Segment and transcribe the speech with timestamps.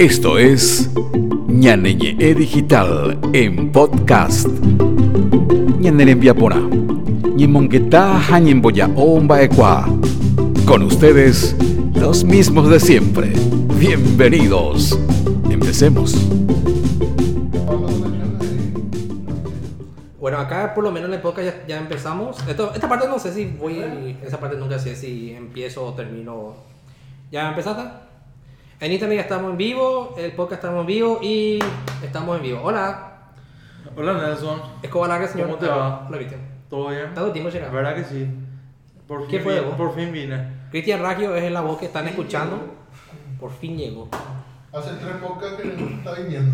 [0.00, 0.88] Esto es
[1.46, 4.48] Ñaneñe Digital en podcast.
[4.48, 6.56] Ñanere Viapona.
[7.36, 9.86] Ñimongueta Jañemboya Omba Equa.
[10.66, 11.54] Con ustedes,
[11.94, 13.34] los mismos de siempre.
[13.78, 14.98] Bienvenidos.
[15.50, 16.14] Empecemos.
[20.18, 22.38] Bueno, acá por lo menos en el podcast ya, ya empezamos.
[22.48, 24.16] Esto- esta parte no sé si voy.
[24.24, 26.54] Esa parte nunca sé si empiezo o termino.
[27.30, 28.08] ¿Ya empezaste?
[28.80, 31.58] En Instagram ya estamos en vivo, el podcast estamos en vivo y
[32.02, 32.60] estamos en vivo.
[32.62, 33.06] Hola,
[33.96, 35.48] Hola Nelson, Escobar Larga, señor.
[35.48, 36.06] ¿Cómo te va?
[36.08, 36.40] Hola, Cristian.
[36.70, 37.12] ¿todo bien?
[37.14, 37.68] ¿Tanto tiempo llega?
[37.68, 38.26] ¿Verdad que sí?
[39.06, 39.76] Por ¿Qué fin fue de vine, vos?
[39.86, 40.60] Por fin vine.
[40.70, 42.58] Cristian Raggio es la voz que están escuchando.
[43.38, 44.08] Por fin llegó.
[44.72, 46.52] Hace tres podcasts que está viniendo.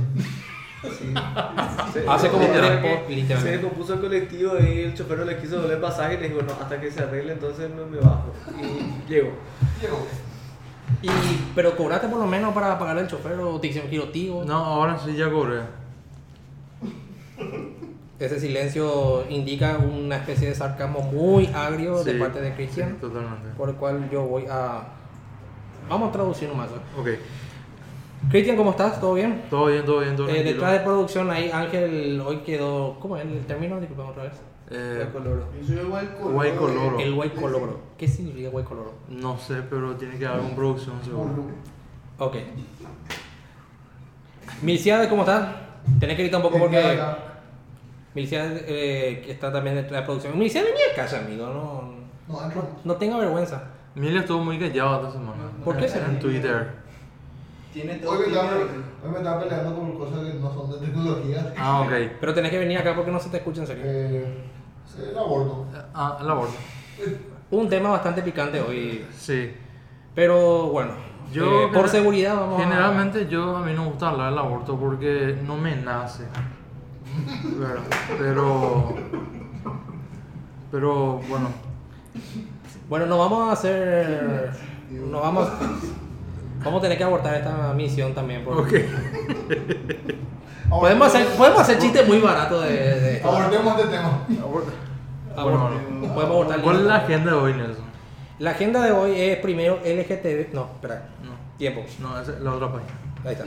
[2.09, 2.81] Hace como tres Literal.
[2.83, 3.59] posts, Se literalmente.
[3.59, 6.53] descompuso el colectivo y el chofer no le quiso doler pasaje y le dijo, no,
[6.53, 8.33] hasta que se arregle entonces no me bajo.
[8.61, 9.31] Y llegó.
[9.81, 10.07] Llegó.
[11.03, 11.09] Y,
[11.55, 14.45] pero cobraste por lo menos para pagarle al chofer o te hicieron girotivo.
[14.45, 15.61] No, ahora sí ya cobré.
[18.19, 23.51] Ese silencio indica una especie de sarcasmo muy agrio de parte de sí, Cristian, totalmente.
[23.59, 24.85] por el cual yo voy a...
[25.89, 26.71] Vamos a traducir nomás.
[26.99, 27.09] Ok,
[28.31, 28.99] Cristian, ¿cómo estás?
[29.01, 29.43] ¿Todo bien?
[29.51, 30.45] todo bien, todo bien, todo Eh, bien.
[30.47, 32.97] detrás de producción ahí Ángel hoy quedó...
[33.01, 33.79] ¿Cómo es el término?
[33.79, 34.33] Disculpame otra vez.
[34.71, 35.47] Eh, color.
[35.61, 36.35] Yo soy el white color.
[36.35, 37.01] White color.
[37.01, 37.79] El white color.
[37.97, 38.93] ¿Qué significa white color?
[39.09, 41.47] no sé, pero tiene que haber una producción seguro.
[42.19, 42.37] Ok.
[44.63, 45.55] Milciade, ¿cómo estás?
[46.01, 46.99] Tenés que gritar un poco porque...
[48.15, 50.39] Milciade eh, está también detrás de producción.
[50.39, 51.47] Milciade, vení a casa, amigo.
[51.47, 51.95] No,
[52.29, 52.53] No,
[52.85, 53.63] no, tenga vergüenza.
[53.95, 55.51] Mil estuvo muy callado esta semana.
[55.65, 56.07] ¿Por qué será?
[56.07, 56.87] En Twitter.
[57.73, 61.55] Tiene Hoy me, estaba, hoy me estaba peleando por cosas que no son de tecnología.
[61.59, 61.93] Ah, ok.
[62.21, 63.83] Pero tenés que venir acá porque no se te escucha en serio.
[63.87, 64.27] Eh,
[65.11, 65.67] el aborto.
[65.95, 66.53] Ah, la borda.
[67.51, 69.05] Un tema bastante picante hoy.
[69.17, 69.53] Sí.
[70.15, 70.93] Pero bueno,
[71.33, 74.39] Yo, eh, por seguridad vamos a- Generalmente yo a mí no me gusta hablar del
[74.39, 76.25] aborto porque no me nace.
[78.19, 78.95] Pero.
[80.71, 81.49] Pero bueno.
[82.89, 84.51] Bueno, nos vamos a hacer...
[84.91, 85.49] Nos vamos...
[86.65, 88.45] Vamos a tener que abortar esta misión también.
[88.45, 88.89] Porque
[90.69, 90.81] Ok.
[90.81, 93.29] podemos, hacer, podemos hacer chistes muy baratos de, de esto.
[93.29, 94.21] Abortemos este tema.
[95.37, 97.85] Podemos abortar ¿Cuál es la agenda de hoy, Nelson?
[98.39, 100.53] La agenda de hoy es primero LGTB...
[100.55, 101.09] No, espera.
[101.23, 101.83] No, Tiempo.
[102.01, 102.93] no, esa es la otra página.
[103.25, 103.45] Ahí está.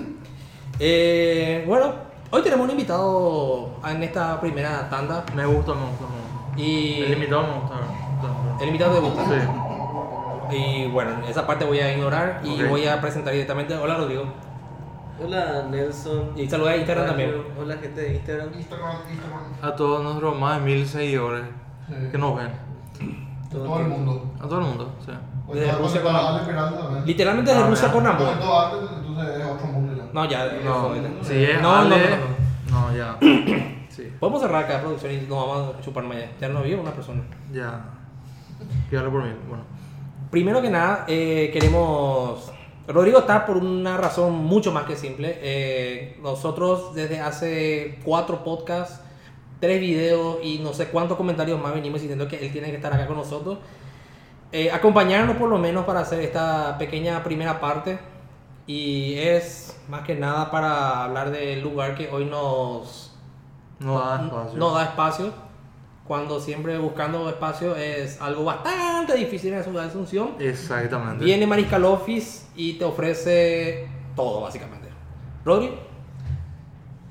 [0.79, 1.93] Eh, bueno,
[2.31, 5.23] hoy tenemos un invitado en esta primera tanda.
[5.35, 6.61] Me gusta, me gusta, me gusta.
[6.61, 7.75] Y El invitado me gusta.
[8.61, 9.25] el invitado te gusta.
[10.49, 10.55] Sí.
[10.57, 13.75] Y bueno, esa parte voy a ignorar y voy a presentar directamente.
[13.75, 14.23] Hola Rodrigo.
[15.23, 16.31] Hola Nelson.
[16.35, 17.43] Y saluda a Instagram también.
[17.59, 18.53] Hola gente de Instagram.
[18.55, 19.43] Instagram, Instagram.
[19.61, 21.43] A todos nuestros más de mil seguidores
[22.11, 22.51] que nos ven.
[23.51, 24.31] Todo el mundo.
[24.39, 25.11] A todo el mundo, sí.
[25.53, 27.05] Desde Rusia con.
[27.05, 28.27] Literalmente de Ah, Rusia con amor.
[28.27, 30.03] Comentó antes, entonces es otro mundo ya.
[30.13, 30.45] No, ya.
[30.63, 31.95] No, es no, no,
[32.71, 33.17] no, ya.
[33.89, 36.29] Sí, Podemos cerrar cada producción y nos vamos a chupar más allá.
[36.39, 37.21] Ya no vio una persona.
[37.51, 37.85] ya.
[38.89, 39.31] Que hable por mí.
[39.47, 39.63] Bueno.
[40.29, 42.51] Primero que nada, eh, queremos...
[42.87, 45.37] Rodrigo está por una razón mucho más que simple.
[45.41, 49.01] Eh, nosotros desde hace cuatro podcasts,
[49.59, 52.93] tres videos y no sé cuántos comentarios más venimos diciendo que él tiene que estar
[52.93, 53.57] acá con nosotros.
[54.51, 57.99] Eh, acompañarnos por lo menos para hacer esta pequeña primera parte.
[58.65, 63.11] Y es más que nada para hablar del lugar que hoy nos,
[63.79, 64.59] No da espacio.
[64.59, 65.33] no da espacio.
[66.07, 70.35] Cuando siempre buscando espacio es algo bastante difícil en la ciudad de Asunción.
[70.39, 71.23] Exactamente.
[71.25, 74.89] Viene Mariscal Office y te ofrece todo, básicamente.
[75.45, 75.71] Rodri,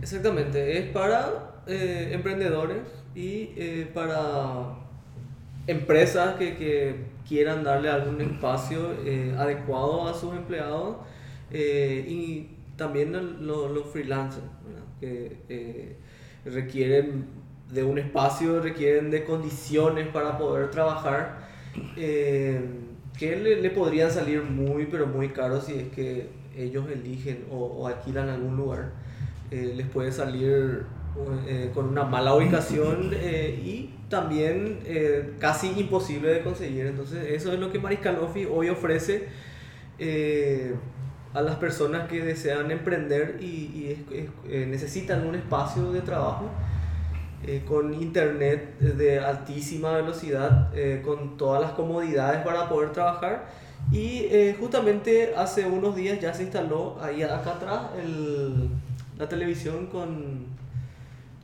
[0.00, 2.80] Exactamente, es para eh, emprendedores
[3.14, 4.74] y eh, para
[5.66, 10.96] empresas que, quieran darle algún espacio eh, adecuado a sus empleados
[11.50, 13.12] y también
[13.46, 14.46] los freelancers
[14.98, 15.98] que
[16.46, 17.26] requieren
[17.70, 21.40] de un espacio, requieren de condiciones para poder trabajar
[21.94, 27.87] que le, podrían salir muy pero muy caros si es que ellos eligen o, o
[27.88, 28.93] alquilan algún lugar.
[29.50, 30.87] Les puede salir
[31.47, 36.87] eh, con una mala ubicación eh, y también eh, casi imposible de conseguir.
[36.87, 39.29] Entonces eso es lo que Mariscalofi hoy ofrece
[39.99, 40.75] eh,
[41.35, 43.44] a las personas que desean emprender y,
[43.75, 46.49] y es- es- eh, necesitan un espacio de trabajo.
[47.47, 50.70] eh, con internet de altísima velocidad,
[51.05, 53.47] con todas las comodidades para poder trabajar.
[53.93, 58.69] Y eh, justamente hace unos días ya se instaló ahí acá atrás el,
[59.19, 60.47] la televisión con...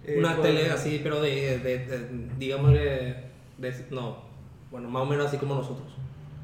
[0.06, 3.24] eh, una tele así, pero de, de, de- digamos, de,
[3.58, 4.18] de- no,
[4.70, 5.92] bueno, más o menos así como nosotros.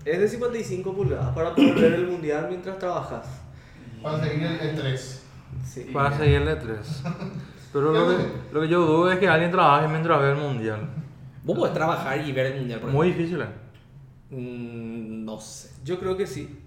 [0.05, 3.27] Es de 55 pulgadas para poder ver el mundial mientras trabajas.
[4.03, 5.19] Para seguir el E E3.
[5.65, 5.91] Sí.
[5.93, 6.79] Para seguir el E3.
[7.73, 10.89] Pero lo que, lo que yo dudo es que alguien trabaje mientras ve el mundial.
[11.45, 13.47] Vos podés trabajar y ver el mundial, por Muy difícil, ¿eh?
[14.31, 15.71] Mm, no sé.
[15.85, 16.65] Yo creo que sí.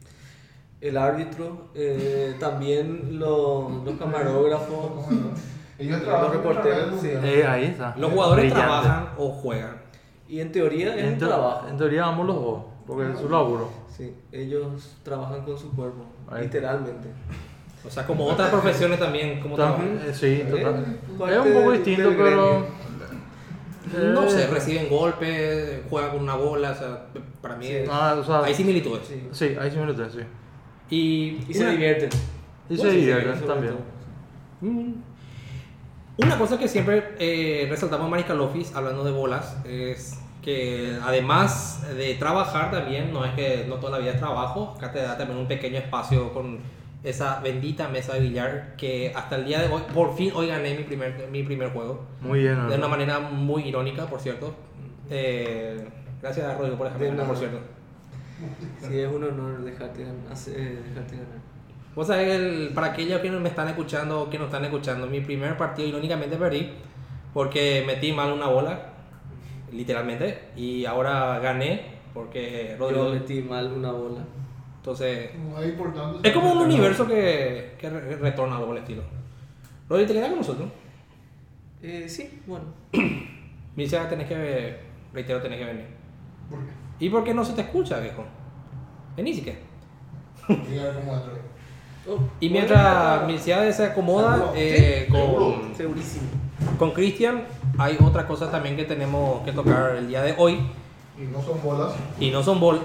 [0.79, 5.05] El árbitro, eh, también los, los camarógrafos.
[5.79, 7.27] Ellos Los trabajan reporteros, ver el sí.
[7.39, 7.95] Eh, ahí está.
[7.97, 8.63] Los jugadores Brillante.
[8.65, 9.81] trabajan o juegan.
[10.27, 11.67] Y en teoría es En, un trabajo.
[11.67, 13.69] en teoría ambos los dos, porque es su laburo.
[13.89, 16.43] Sí, ellos trabajan con su cuerpo, Ahí.
[16.43, 17.09] literalmente.
[17.85, 20.09] O sea, como otras profesiones también, como También, trabajan.
[20.09, 21.31] eh, sí, total.
[21.31, 22.65] Es un poco distinto, pero...
[24.13, 27.05] No eh, sé, reciben golpes, juegan con una bola, o sea,
[27.41, 29.05] para mí es- Ah, o sea, hay similitudes.
[29.05, 29.27] Sí.
[29.31, 30.19] Sí, hay similitudes, sí.
[30.89, 32.09] Y, Y se divierten.
[32.69, 33.75] Y se divierten también.
[36.17, 42.13] Una cosa que siempre eh, resaltamos en Mariscalofis, hablando de bolas, es que además de
[42.15, 45.39] trabajar también, no es que no toda la vida es trabajo, acá te da también
[45.39, 46.59] un pequeño espacio con
[47.03, 50.75] esa bendita mesa de billar que hasta el día de hoy, por fin hoy gané
[50.77, 52.05] mi primer, mi primer juego.
[52.21, 54.53] Muy bien, De una manera muy irónica, por cierto.
[55.09, 55.85] Eh,
[56.21, 57.59] gracias, Rodrigo, por De dejarme ganar, por cierto.
[58.87, 61.52] Sí, es un honor dejarte, eh, dejarte ganar.
[61.95, 65.05] Vos sabés, el- para aquellos que no me están escuchando o que no están escuchando,
[65.07, 66.69] mi primer partido irónicamente perdí
[67.33, 68.79] porque metí mal una bola,
[69.71, 73.07] literalmente, y ahora gané porque Rodrigo...
[73.07, 74.19] Yo metí mal una bola.
[74.77, 79.03] Entonces, No es como un universo que, que re- retorna algo el estilo.
[79.89, 80.69] Rodrigo, ¿te quedas con nosotros?
[81.81, 82.65] Eh, sí, bueno.
[83.75, 84.77] Mircea, tenés que,
[85.13, 85.85] reitero, tenés que venir.
[86.49, 86.71] ¿Por qué?
[87.05, 88.23] ¿Y por qué no se te escucha, viejo?
[89.17, 89.57] Vení, si que.
[92.07, 95.75] Oh, Y mientras Mircea se acomoda eh, con...
[95.75, 96.27] Segurísimo.
[96.77, 97.43] Con Cristian
[97.77, 100.59] hay otra cosa también que tenemos que tocar el día de hoy
[101.17, 101.93] Y no son bolas.
[102.19, 102.81] y no son bol...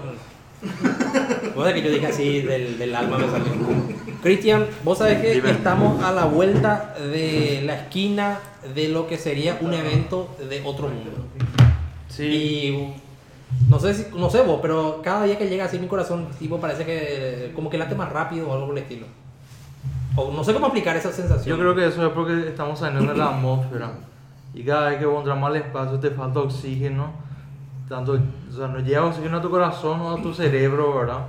[1.54, 3.46] No sé que yo dije así del, del alma me salió.
[4.22, 8.40] Cristian, vos sabés que estamos a la vuelta de la esquina
[8.74, 11.26] de lo que sería un evento de otro mundo.
[12.08, 12.94] Sí, Y
[13.68, 16.58] no sé si, no sé vos, pero cada día que llega así mi corazón tipo
[16.58, 19.06] parece que como que late más rápido o algo por el estilo.
[20.16, 21.56] O no sé cómo aplicar esa sensación.
[21.56, 23.90] yo creo que eso es porque estamos saliendo de la atmósfera.
[24.54, 27.12] Y cada vez que vos entras más al espacio te falta oxígeno.
[27.88, 31.26] Tanto, o sea, no llega oxígeno a tu corazón o a tu cerebro, ¿verdad?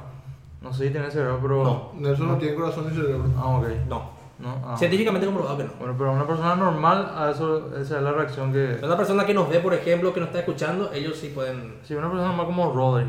[0.62, 1.64] No sé si tienes cerebro, pero...
[1.64, 1.92] No.
[2.00, 3.26] Nelson no tiene corazón ni cerebro.
[3.38, 3.68] Ah, ok.
[3.88, 4.19] no.
[4.40, 4.76] No, ah.
[4.78, 5.72] Científicamente comprobado que no.
[5.80, 8.80] Bueno, pero una persona normal, a eso, esa es la reacción que...
[8.82, 11.76] Una persona que nos ve, por ejemplo, que nos está escuchando, ellos sí pueden.
[11.84, 13.06] Si una persona normal como Rodri,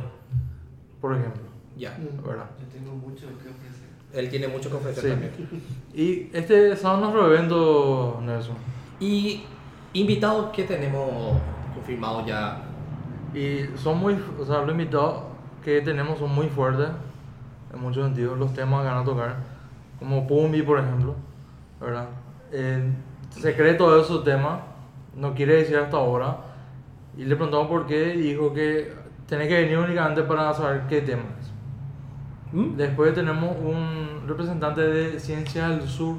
[1.01, 1.43] por ejemplo,
[1.77, 1.97] Ya.
[2.27, 2.47] ¿verdad?
[2.61, 3.89] Yo tengo mucho que ofrecer.
[4.13, 5.11] Él tiene mucho que ofrecer Sí.
[5.11, 5.63] también.
[5.95, 8.57] Y este sábado nuestro evento, Nelson.
[8.99, 9.45] Y
[9.93, 11.37] invitados que tenemos
[11.75, 12.63] confirmados ya.
[13.33, 15.23] Y son muy, o sea, los invitados
[15.65, 16.89] que tenemos son muy fuertes,
[17.73, 19.37] en muchos sentidos, los temas que van a tocar,
[20.01, 21.15] como Pumbi, por ejemplo,
[21.81, 22.09] ¿verdad?
[22.51, 22.97] En
[23.31, 24.61] secreto de esos temas,
[25.15, 26.39] no quiere decir hasta ahora,
[27.17, 28.93] y le preguntamos por qué, y dijo que
[29.27, 31.53] tenés que venir únicamente para saber qué tema es.
[32.53, 32.77] ¿Mm?
[32.77, 36.17] Después tenemos un representante de Ciencia del Sur,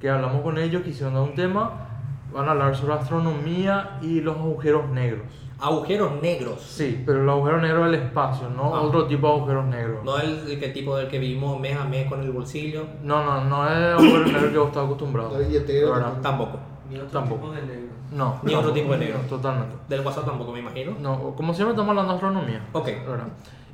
[0.00, 1.88] que hablamos con ellos, que hicieron un tema,
[2.32, 5.45] van a hablar sobre astronomía y los agujeros negros.
[5.58, 6.60] Agujeros negros.
[6.60, 8.82] Sí, pero el agujero negro del espacio, no Ah.
[8.82, 10.04] otro tipo de agujeros negros.
[10.04, 12.84] No el, el que tipo del que vimos mes a mes con el bolsillo.
[13.02, 15.30] No, no, no es el agujero negro que vos estás acostumbrado.
[15.38, 16.12] ¿Verdad?
[16.22, 16.58] Tampoco.
[16.90, 17.40] Ni otro Tampoco.
[17.50, 17.86] tipo de negro.
[18.12, 18.38] No.
[18.42, 19.18] Ni otro tipo de negro.
[19.22, 19.74] No, totalmente.
[19.88, 20.92] Del WhatsApp tampoco, me imagino.
[21.00, 22.60] No, como siempre estamos hablando de astronomía.
[22.72, 22.86] Ok.
[23.08, 23.26] ¿verdad?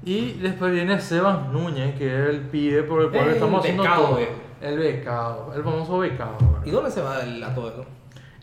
[0.05, 3.83] Y después viene Sebas Núñez, que es el pibe por el cual El estamos haciendo
[3.85, 4.17] todo.
[4.17, 4.33] viejo.
[4.61, 6.37] El becado, el famoso becado.
[6.41, 6.65] ¿verdad?
[6.65, 7.85] ¿Y dónde se va el- a todo eso?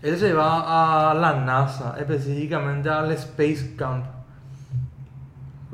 [0.01, 4.05] Él se va a la NASA, específicamente al Space Camp.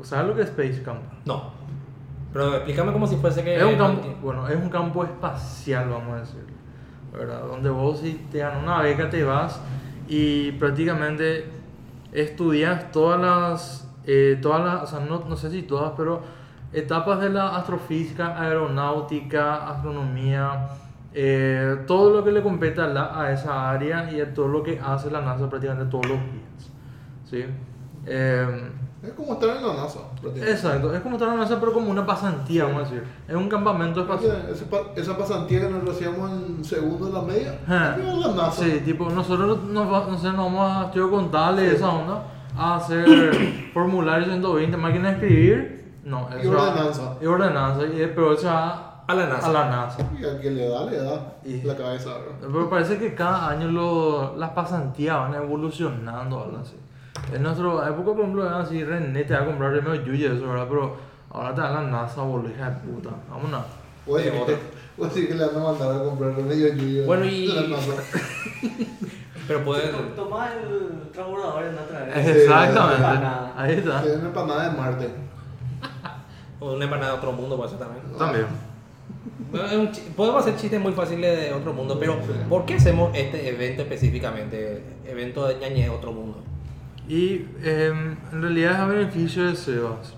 [0.02, 1.00] ¿Sabes lo que es Space Camp?
[1.24, 1.50] No.
[2.32, 3.56] Pero explícame como si fuese que.
[3.56, 6.44] Es un campo, bueno, es un campo espacial, vamos a decir,
[7.12, 7.42] ¿verdad?
[7.46, 9.60] Donde vos si te dan una beca te vas
[10.08, 11.50] y prácticamente
[12.12, 16.22] estudias todas las, eh, todas las, o sea, no, no sé si todas, pero
[16.72, 20.68] etapas de la astrofísica, aeronáutica, astronomía,
[21.18, 24.62] eh, todo lo que le compete a, la- a esa área y a todo lo
[24.62, 26.70] que hace la NASA prácticamente todos los días,
[27.24, 27.44] ¿sí?
[28.04, 28.70] Eh,
[29.02, 30.00] Es como estar en la NASA.
[30.46, 33.04] Exacto, es como estar en la NASA, pero como una pasantía, vamos a decir.
[33.28, 34.46] Es un campamento espacial.
[34.96, 38.62] Esa pasantía que nos hacíamos en segundo de la media, en la NASA.
[38.64, 42.24] Sí, tipo, nosotros nos, va- no sé, nos vamos a estudio contable esa onda,
[42.58, 47.14] a hacer formularios 120, máquina de escribir, no, Y eso va- ordenanza.
[47.22, 49.46] Y ordenanza, y- pero eso va A la NASA.
[49.48, 49.98] a la NASA.
[50.20, 52.34] Y a quien le da, le da Y- la cabeza, ¿verdad?
[52.40, 56.76] Pero parece que cada año lo- las pasantías van evolucionando, algo así.
[57.32, 60.48] En nuestra época, por ejemplo, era así, René te va a comprar remedios Yuya, eso,
[60.48, 60.66] ¿verdad?
[60.68, 60.96] Pero
[61.30, 63.10] ahora te dan la NASA, boludo, hija de puta.
[63.30, 63.62] Vámonos.
[64.06, 64.56] O de sí otro.
[65.14, 67.06] que, que le van a mandar a comprar medio yuyo.
[67.06, 67.76] Bueno, y- La.
[69.48, 69.88] Pero puede...
[70.16, 72.28] Toma el transbordador en otra vez.
[72.36, 73.26] Exactamente.
[73.56, 74.02] Ahí está.
[74.02, 75.08] Tienen empanada de Marte.
[76.60, 78.02] o Una empanada de otro mundo puede ser también.
[78.18, 78.46] También.
[78.46, 78.54] Bueno, es
[79.34, 79.45] un chi-
[80.16, 84.82] Podemos hacer chistes muy fáciles de otro mundo, pero ¿por qué hacemos este evento específicamente?
[85.06, 86.42] Evento de ñañe de otro mundo.
[87.08, 90.14] Y em, en realidad es a beneficio de Sebas.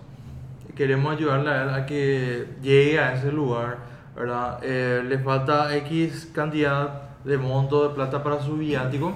[0.75, 3.79] Queremos ayudarle a él a que llegue a ese lugar,
[4.17, 4.61] ¿verdad?
[4.63, 9.13] Eh, le falta X cantidad de monto de plata para su viático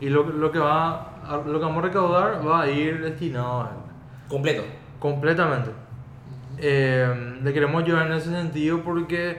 [0.00, 3.62] y lo, lo que va a- lo que vamos a recaudar va a ir destinado
[3.62, 4.28] a él.
[4.28, 4.62] Completo.
[4.98, 5.70] Completamente.
[6.58, 9.38] Eh, le queremos ayudar en ese sentido porque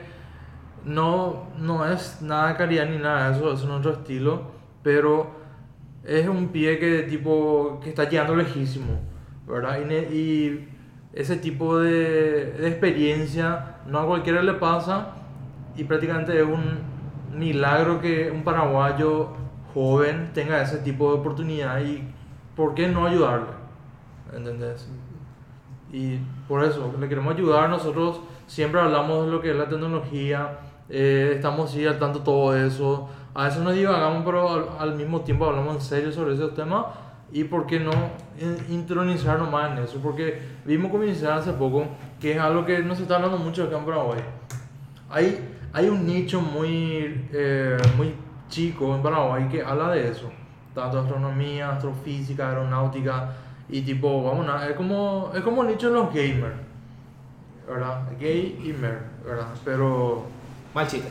[0.84, 4.42] no, no es nada de caridad ni nada de eso, es nuestro estilo,
[4.82, 5.30] pero
[6.04, 9.00] es un pie que tipo que está llegando lejísimo,
[9.46, 9.78] ¿verdad?
[9.88, 10.68] Y, y
[11.12, 15.14] ese tipo de, de experiencia no a cualquiera le pasa
[15.76, 16.94] y prácticamente es un
[17.34, 19.30] milagro que un paraguayo
[19.72, 22.02] joven tenga ese tipo de oportunidad y
[22.54, 23.48] ¿por qué no ayudarle?
[24.32, 24.88] ¿Entendés?
[25.92, 27.68] Y por eso le queremos ayudar.
[27.68, 32.24] Nosotros siempre hablamos de lo que es la tecnología, eh, estamos sí al tanto de
[32.24, 33.08] todo eso.
[33.34, 36.86] A veces nos divagamos, pero al, al mismo tiempo hablamos en serio sobre ese tema.
[37.32, 37.90] Y por qué no
[38.40, 41.84] in- intronizarnos más en eso, porque vimos comenzar hace poco
[42.20, 44.20] que es algo que no se está hablando mucho acá en Paraguay.
[45.10, 48.14] Hay, hay un nicho muy, eh, muy
[48.48, 50.30] chico en Paraguay que habla de eso,
[50.74, 53.32] tanto astronomía, astrofísica, aeronáutica
[53.68, 56.54] y tipo, vamos a, es como, es como el nicho de los gamers,
[57.68, 58.02] ¿verdad?
[58.20, 59.48] Gay y mer, ¿verdad?
[59.64, 60.24] Pero,
[60.74, 61.08] Mal chiste.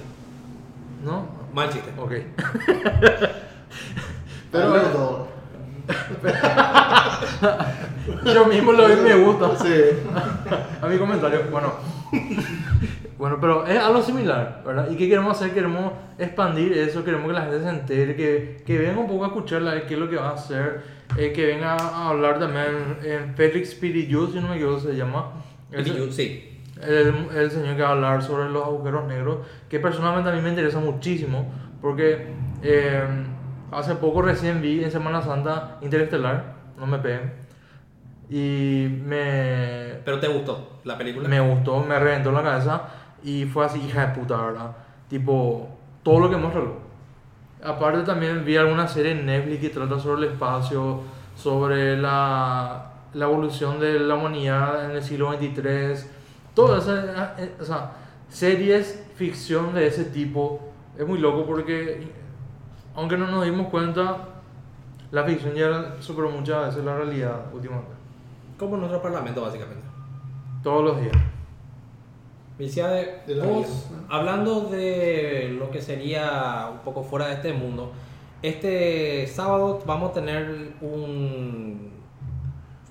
[1.04, 1.28] ¿no?
[1.54, 1.92] Mal chiste.
[1.98, 2.12] Ok.
[4.52, 5.28] Pero Pero- todo.
[8.26, 9.56] Yo mismo lo vi y me gusta.
[9.58, 9.74] Sí.
[10.82, 11.42] a mi comentario.
[11.52, 11.74] Bueno,
[13.18, 14.90] bueno, pero es algo similar, ¿verdad?
[14.92, 15.54] ¿Y qué queremos hacer?
[15.54, 19.28] Queremos expandir eso, queremos que la gente se entere, que, que venga un poco a
[19.28, 20.84] escuchar la- qué es lo que va a hacer,
[21.18, 25.32] eh, que venga a hablar también en Félix Piriyu, si no me equivoco se llama.
[25.72, 26.53] El El, Yu- Sí.
[26.86, 30.42] El, el señor que va a hablar sobre los agujeros negros, que personalmente a mí
[30.42, 32.28] me interesa muchísimo, porque
[32.62, 33.04] eh,
[33.72, 37.34] hace poco recién vi en Semana Santa Interestelar, no me peguen,
[38.30, 41.28] y me, Pero te gustó la película.
[41.28, 42.84] me gustó, me reventó la cabeza
[43.24, 44.72] y fue así, hija de puta, ¿verdad?
[45.10, 45.70] Tipo,
[46.04, 46.62] todo lo que muestra.
[47.64, 51.02] Aparte también vi alguna serie en Netflix que trata sobre el espacio,
[51.36, 56.23] sobre la, la evolución de la humanidad en el siglo XXIII.
[56.54, 57.94] Todas esas, eh, o sea,
[58.30, 60.60] series, ficción de ese tipo.
[60.98, 62.08] Es muy loco porque,
[62.96, 64.30] aunque no nos dimos cuenta,
[65.12, 67.92] la ficción ya superó muchas veces la realidad últimamente.
[68.58, 69.84] Como nuestro parlamento, básicamente.
[70.62, 71.14] Todos los días.
[72.58, 77.92] De la vos, hablando de lo que sería un poco fuera de este mundo,
[78.44, 81.92] este sábado vamos a tener un,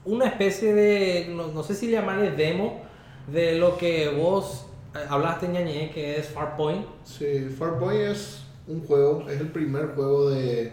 [0.04, 2.83] una especie de, no, no sé si llamarle demo,
[3.26, 6.85] de lo que vos eh, hablaste, ñañe, que es Farpoint.
[7.05, 10.73] Sí, Farpoint es un juego, es el primer juego de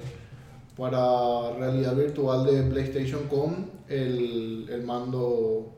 [0.77, 5.73] para realidad virtual de PlayStation con el, el mando,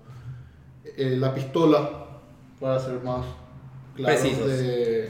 [0.86, 1.90] eh, la pistola,
[2.60, 3.25] para ser más
[3.96, 4.48] claros, Precisos.
[4.48, 5.10] de,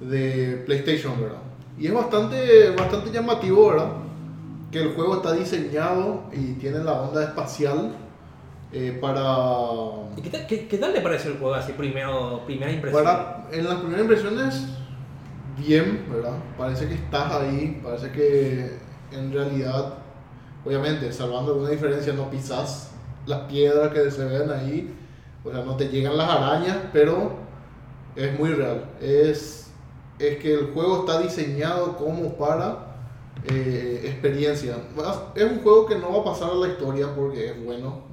[0.00, 1.38] de PlayStation, ¿verdad?
[1.78, 3.92] Y es bastante, bastante llamativo, ¿verdad?
[4.70, 7.94] Que el juego está diseñado y tiene la onda espacial
[8.78, 9.22] eh, para
[10.16, 13.02] ¿Y qué, tal- qué- qué tal le parece el juego así, primero, primera impresión?
[13.04, 14.66] para, en las primeras impresiones,
[15.58, 16.36] bien, ¿verdad?
[16.58, 18.78] Parece que estás ahí, parece que
[19.12, 19.94] en realidad,
[20.64, 22.92] obviamente, salvando alguna diferencia, no pisas
[23.26, 24.94] las piedras que se ven ahí,
[25.44, 27.32] o sea, no te llegan las arañas, pero
[28.14, 28.84] es muy real.
[29.00, 29.70] Es,
[30.18, 32.96] es que el juego está diseñado como para
[33.48, 34.76] eh, experiencia.
[35.34, 38.05] Es un juego que no va a pasar a la historia porque es bueno.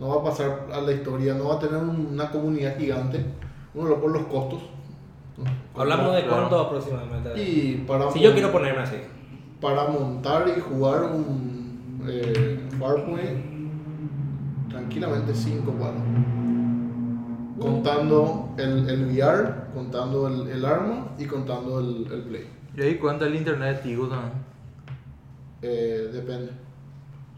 [0.00, 3.22] No va a pasar a la historia, no va a tener una comunidad gigante,
[3.74, 4.62] uno por los costos.
[5.76, 6.36] Hablamos de Claro.
[6.36, 7.42] cuánto aproximadamente.
[7.42, 8.96] Y para, si yo quiero ponerme así.
[9.60, 13.44] para montar y jugar un eh, Farpoint,
[14.70, 16.02] tranquilamente 5 palos.
[17.60, 22.48] Contando el, el VR, contando el, el arma y contando el, el play.
[22.74, 24.32] Y ahí cuenta el internet, también.
[25.60, 26.52] Eh, depende.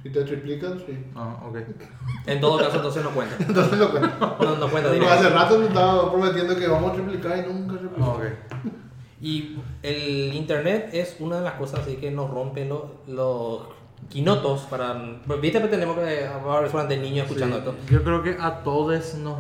[0.02, 0.99] Si te triplican, sí.
[1.14, 1.59] Ah, ok.
[2.26, 3.37] En todo caso, entonces no cuenta.
[3.40, 4.37] Entonces lo cuento.
[4.40, 5.14] No, no cuenta directo.
[5.14, 8.16] hace rato me estaba prometiendo que vamos a triplicar y nunca Ah, triplicamos.
[8.16, 8.23] ok.
[9.21, 13.61] Y el internet es una de las cosas así que nos rompe lo- los
[14.09, 14.94] quinotos para...
[15.40, 17.75] Viste que tenemos que hablar de niños escuchando Sí, esto.
[17.88, 19.37] Yo creo que a todos nos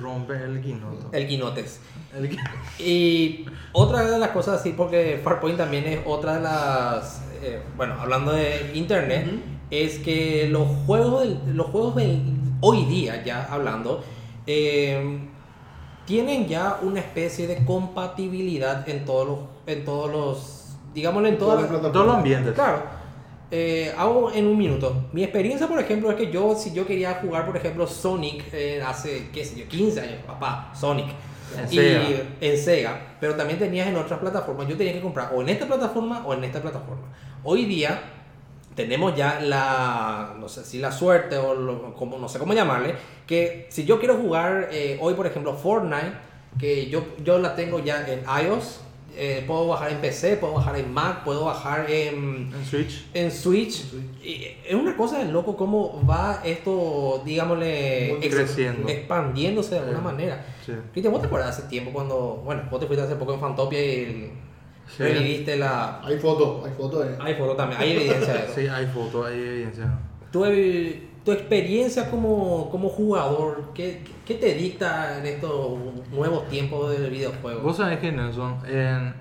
[0.00, 1.08] rompe el quinoto.
[1.10, 1.80] El quinotes.
[2.16, 2.38] El qui-
[2.78, 7.22] Y otra de las cosas, sí, porque Farpoint también es otra de las.
[7.42, 9.26] eh, bueno, hablando de internet,
[9.70, 12.20] es que los juegos, del- los juegos del
[12.60, 14.02] hoy día, ya hablando,
[14.46, 15.18] eh,
[16.04, 19.38] tienen ya una especie de compatibilidad en todos los.
[19.66, 20.62] En todos los
[20.94, 21.70] digámoslo, en todas las.
[21.84, 22.54] en todos los ambientes.
[22.54, 22.82] Claro.
[23.50, 25.04] Eh, hago en un minuto.
[25.12, 28.82] Mi experiencia, por ejemplo, es que yo, si yo quería jugar, por ejemplo, Sonic eh,
[28.84, 31.06] hace, qué sé yo, 15 años, papá, Sonic.
[31.56, 32.02] En y Sega.
[32.40, 34.66] en Sega, pero también tenías en otras plataformas.
[34.68, 37.04] Yo tenía que comprar o en esta plataforma o en esta plataforma.
[37.44, 38.00] Hoy día
[38.76, 42.94] tenemos ya la, no sé si la suerte o lo- como, no sé cómo llamarle,
[43.26, 46.12] que si yo quiero jugar eh, hoy, por ejemplo, Fortnite,
[46.60, 48.80] que yo, yo la tengo ya en iOS,
[49.18, 53.06] eh, puedo bajar en PC, puedo bajar en Mac, puedo bajar en, En Switch.
[53.14, 53.84] en Switch.
[54.22, 58.86] Y es una cosa de loco cómo va esto, digámosle, ex- creciendo.
[58.88, 60.04] expandiéndose de alguna Sí.
[60.04, 60.46] manera.
[60.66, 60.72] Sí.
[60.92, 63.80] Cristian, ¿vos te acuerdas hace tiempo cuando, bueno, vos te fuiste hace poco en Fantopia
[63.82, 64.32] y
[64.88, 65.02] Sí.
[65.02, 66.00] reviviste la...
[66.02, 67.16] Hay fotos, hay fotos de.
[67.20, 68.52] Hay foto también, hay evidencia de eso.
[68.54, 69.98] Sí, hay fotos, hay evidencia.
[70.30, 70.44] Tu,
[71.24, 75.78] tu experiencia como, como jugador, ¿qué, ¿qué te dicta en estos
[76.12, 77.60] nuevos tiempos del videojuego?
[77.62, 79.14] Vos sabés que Nelson, en-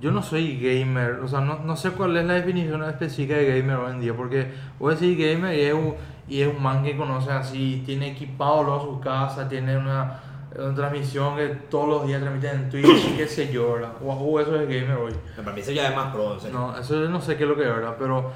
[0.00, 3.58] yo no soy gamer, o sea, no, no sé cuál es la definición específica de
[3.58, 4.46] gamer hoy en día, porque
[4.78, 5.94] vos decís gamer y es un,
[6.26, 10.18] y es un man que conoce así, tiene equipado luego su casa, tiene una,
[10.56, 13.92] una transmisión que todos los días transmite en Twitch, qué sé yo, ¿verdad?
[14.04, 15.12] O eso es gamer hoy.
[15.36, 16.58] Para mí eso ya es más pro, en serio.
[16.58, 17.96] No, eso no sé qué es lo que es, ¿verdad?
[17.98, 18.32] Pero,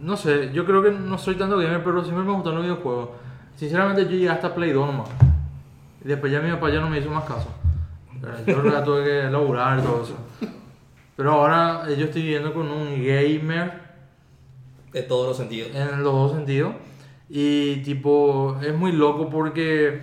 [0.00, 3.10] no sé, yo creo que no soy tanto gamer, pero siempre me gustaron los videojuegos.
[3.56, 5.08] Sinceramente, yo llegué hasta Play 2 nomás.
[6.04, 7.48] Y después ya mi papá ya no me hizo más caso.
[8.20, 8.40] ¿verdad?
[8.46, 10.16] Yo ya tuve que laburar y todo eso.
[11.16, 13.72] Pero ahora eh, yo estoy viviendo con un gamer
[14.92, 15.70] De todos los sentidos.
[15.74, 16.74] en los dos sentidos.
[17.28, 20.00] Y tipo, es muy loco porque...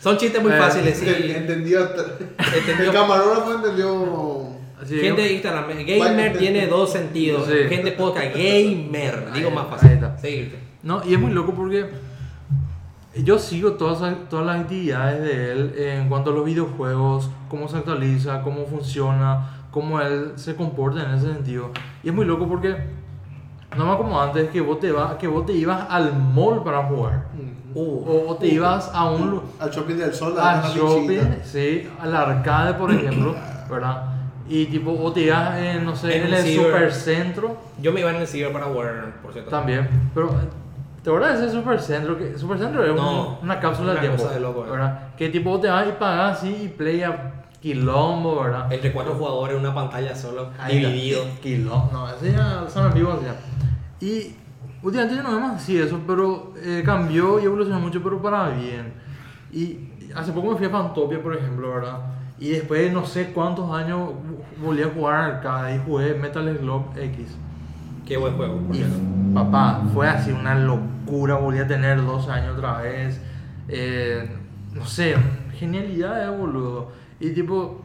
[0.00, 1.08] Son chistes muy Eh, fáciles, sí.
[1.08, 1.80] Entendió.
[1.82, 2.86] Entendió.
[2.86, 4.48] El camarógrafo entendió.
[4.80, 7.46] así Gente de Instagram, gamer tiene dos sentidos.
[7.46, 7.68] Sí.
[7.68, 9.98] Gente podcast, gamer, digo más fácil.
[10.20, 10.58] Seguirte.
[10.82, 11.86] No, y es muy loco porque
[13.16, 17.66] yo sigo todas, las- todas las actividades de él en cuanto a los videojuegos, cómo
[17.68, 21.72] se actualiza, cómo funciona, cómo él se comporta en ese sentido.
[22.04, 22.76] Y es muy loco porque
[23.76, 26.84] no más como antes que vos te, vas, que vos te ibas al mall para
[26.84, 27.26] jugar.
[27.34, 31.88] Uh, O, o te ibas a un Al shopping del sol, a al shopping, sí,
[32.00, 33.34] al arcade, por ejemplo,
[33.70, 34.04] ¿verdad?
[34.48, 36.66] Y tipo, o te ibas en, no sé, En en, un el ciber.
[36.66, 37.56] supercentro.
[37.82, 39.50] yo me iba en el ciber para Warner, por cierto.
[39.50, 40.30] También, pero
[41.02, 42.16] ¿te acuerdas de ese supercentro?
[42.16, 44.70] Que supercentro es un- No, una cápsula una de tiempo, de loco, eh.
[44.70, 45.00] ¿verdad?
[45.18, 48.72] Que tipo te vas y pagas así y play a quilombo, ¿verdad?
[48.72, 51.24] Entre cuatro jugadores, una pantalla solo, Ahí dividido.
[51.42, 53.34] Quilombo, no, ese ya son antiguos ya.
[54.00, 54.34] Y
[54.82, 58.92] últimamente ya no vemos así eso, pero eh, cambió y evolucionó mucho, pero para bien.
[59.52, 59.78] Y
[60.14, 62.00] hace poco me fui a Fantopia, por ejemplo, ¿verdad?
[62.38, 64.10] Y después de no sé cuántos años
[64.62, 67.36] volví a jugar arcade y jugué Metal Slug X.
[68.06, 68.84] Qué buen juego, por Y
[69.34, 73.20] papá, fue así una locura, volví a tener dos años otra vez.
[73.68, 74.28] Eh,
[74.72, 75.16] no sé,
[75.58, 76.92] genialidad, eh, boludo.
[77.20, 77.82] Y tipo,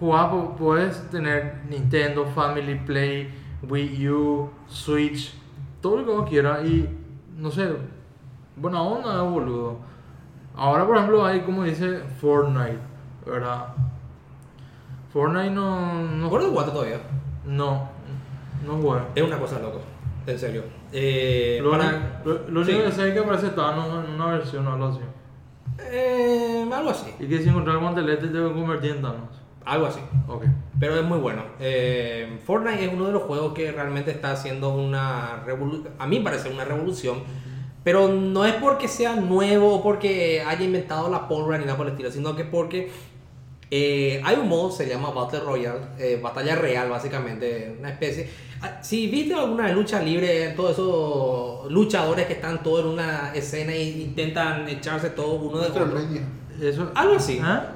[0.00, 3.30] jugar, puedes tener Nintendo, Family Play,
[3.68, 5.34] Wii U, Switch,
[5.86, 6.64] todo lo que vos quieras.
[6.64, 6.88] Y
[7.36, 7.68] no sé,
[8.56, 9.76] buena onda, boludo.
[10.56, 12.78] Ahora, por ejemplo, hay como dice Fortnite,
[13.24, 13.68] ¿verdad?
[15.12, 16.02] Fortnite no.
[16.02, 16.98] no ¿Por el guate todavía?
[17.44, 17.88] No,
[18.66, 19.06] no juega.
[19.14, 19.80] Es una cosa loco,
[20.26, 20.62] en serio.
[20.92, 22.44] Eh, Lo, para- único- lo-
[22.84, 25.00] que sé es que aparece Thanos en una versión o algo así.
[25.78, 29.28] Eh, algo así, Y que si encontrar el guantelete te convertir en Thanos.
[29.66, 30.00] Algo así.
[30.28, 30.44] Ok.
[30.78, 31.42] Pero es muy bueno.
[31.60, 35.92] Eh, Fortnite es uno de los juegos que realmente está haciendo una revolución.
[35.98, 37.22] A mí me parece una revolución.
[37.84, 41.86] Pero no es porque sea nuevo o porque haya inventado la pólvora ni nada por
[41.86, 42.90] el estilo, sino que porque
[43.70, 48.28] eh, hay un modo, se llama Battle Royale, eh, batalla real básicamente, una especie.
[48.60, 53.72] Ah, Si viste alguna lucha libre, todos esos luchadores que están todos en una escena
[53.72, 55.88] e intentan echarse todos uno de otro.
[56.60, 57.38] Eso, Algo así.
[57.38, 57.75] ¿Eh?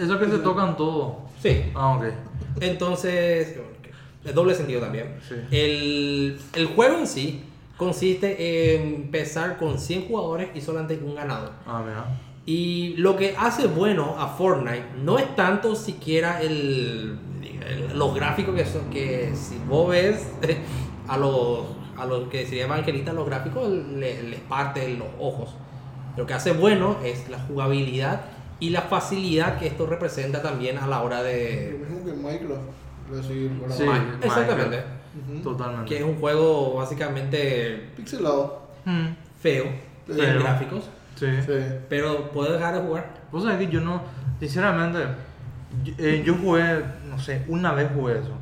[0.00, 1.18] Eso que se tocan todo.
[1.42, 1.64] Sí.
[1.74, 2.04] Ah, ok.
[2.60, 3.56] Entonces,
[4.24, 5.14] es doble sentido también.
[5.28, 5.34] Sí.
[5.50, 7.42] El, el juego en sí
[7.76, 11.52] consiste en empezar con 100 jugadores y solamente un ganador.
[11.66, 12.04] Ah, mira.
[12.46, 18.54] Y lo que hace bueno a Fortnite no es tanto siquiera el, el- los gráficos
[18.54, 20.26] que son, que si vos ves
[21.08, 21.60] a los,
[21.96, 25.50] a los que se llaman evangelistas, los gráficos le- les parten los ojos.
[26.16, 28.22] Lo que hace bueno es la jugabilidad
[28.60, 31.78] y la facilidad que esto representa también a la hora Lo de...
[31.88, 32.62] mismo que Minecraft.
[33.10, 33.84] Es decir, para Sí.
[33.84, 34.24] Minecraft.
[34.24, 34.84] Exactamente.
[35.42, 35.88] Totalmente.
[35.88, 38.68] que es un juego básicamente Pixelado.
[38.84, 39.06] Mm,
[39.40, 39.64] feo
[40.08, 40.40] en Feo.
[40.40, 41.26] gráficos, sí.
[41.44, 41.52] Sí.
[41.88, 43.14] pero puedes dejar de jugar.
[43.32, 44.02] Vos sabés que yo no,
[44.38, 44.98] sinceramente,
[45.84, 48.32] yo, eh, yo jugué, no sé, una vez jugué eso.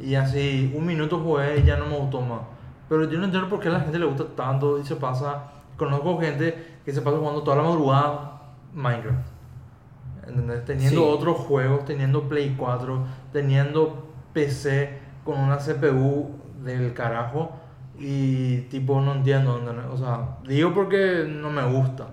[0.00, 2.40] Y así, un minuto jugué y ya no me gustó más.
[2.88, 5.44] Pero yo no entiendo por qué a la gente le gusta tanto y se pasa.
[5.76, 9.26] Conozco gente que se pasa jugando toda la madrugada Minecraft.
[10.26, 10.64] ¿Entendés?
[10.64, 11.08] Teniendo Sí.
[11.10, 16.30] otros juegos, teniendo Play 4, teniendo PC con una CPU
[16.64, 17.52] del carajo.
[17.98, 19.58] Y tipo, no entiendo.
[19.58, 19.86] ¿entendés?
[19.90, 22.08] O sea, digo porque no me gusta.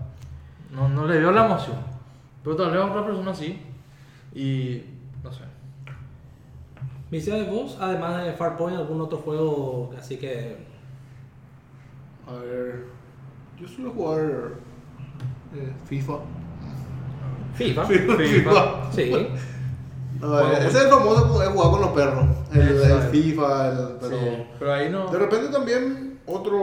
[0.72, 1.78] No, no le veo la emoción.
[2.44, 3.62] Pero tal vez a otra persona sí.
[4.34, 4.84] Y
[5.24, 5.44] no sé.
[7.12, 10.58] Misia de vos, además de Farpoint, algún otro juego así que
[12.28, 12.86] A ver.
[13.60, 14.54] Yo suelo jugar
[15.54, 16.14] eh, FIFA.
[17.56, 17.86] FIFA.
[17.86, 18.90] FIFA.
[18.94, 19.12] Sí.
[20.20, 22.26] No, eh, ese es el famoso es jugar con los perros.
[22.54, 23.02] El.
[23.12, 24.18] FIFA, el, pero.
[24.20, 24.26] Sí,
[24.60, 25.12] pero ahí no.
[25.12, 26.60] De repente también otro,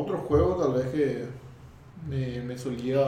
[0.00, 1.24] otro juego tal vez que
[2.08, 3.04] me, me solía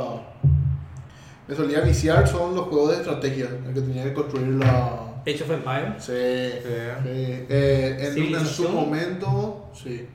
[1.49, 5.23] me solía viciar son los juegos de estrategia, el que tenía que construir la...
[5.27, 5.95] Age of Empires.
[6.05, 6.75] Sí, Sí.
[7.05, 7.47] sí.
[7.49, 10.07] Eh, en, en su momento, sí,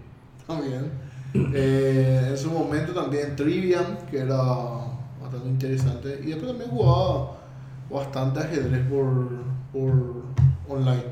[0.48, 0.92] también.
[1.54, 4.36] Eh, en su momento también Trivian, que era
[5.32, 6.20] bastante interesante.
[6.24, 7.32] Y después también jugaba
[7.90, 9.30] bastante ajedrez por,
[9.72, 10.24] por
[10.70, 11.04] online.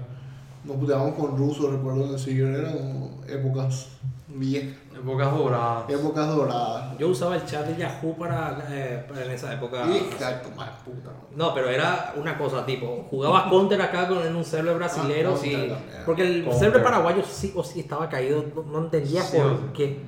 [0.65, 3.87] Nos puteábamos con rusos, recuerdo en el Seeger, eran épocas
[4.27, 5.89] viejas, Épocas doradas.
[5.89, 6.97] épocas doradas.
[6.99, 9.83] Yo usaba el chat de Yahoo para, eh, para en esa época.
[9.83, 11.11] Tu madre puta.
[11.35, 15.37] No, pero era una cosa tipo, jugabas Counter acá con, en un server brasilero, Ah,
[15.41, 15.71] sí,
[16.05, 16.59] porque el Counter.
[16.59, 19.99] server paraguayo sí o sí estaba caído, no, entendía Sí, por qué.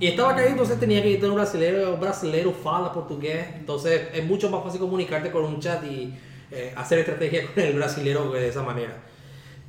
[0.00, 4.24] Y estaba caído, entonces tenía que ir un brasilero, un brasilero fala portugués, entonces es
[4.24, 6.14] mucho más fácil comunicarte con un chat y
[6.50, 8.96] eh, hacer estrategia con el brasilero de esa manera.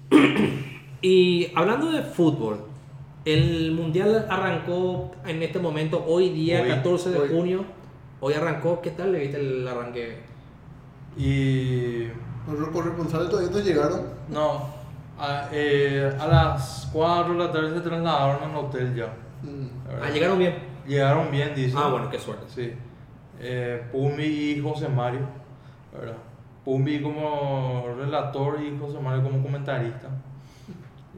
[1.02, 2.62] y hablando de fútbol,
[3.26, 7.30] el mundial arrancó en este momento, hoy día, Hoy, 14 de hoy.
[7.30, 7.66] junio,
[8.22, 10.18] hoy arrancó, ¿qué tal le viste el arranque?
[11.18, 12.08] Y.
[12.50, 14.02] Los corresponsales todavía no llegaron.
[14.30, 14.82] No.
[15.20, 19.14] A, eh, a las 4 de la tarde se trasladaron al hotel ya.
[19.44, 19.68] Mm.
[20.02, 20.56] Ah, llegaron bien.
[20.88, 21.76] Llegaron bien, dice.
[21.78, 22.46] Ah, bueno, qué suerte.
[22.48, 22.72] Sí.
[23.40, 24.24] Eh, Pumbi
[24.54, 25.22] y José Mario.
[25.94, 26.18] ¿verdad?
[26.64, 30.10] Pumbi como relator y José Mario como comentarista.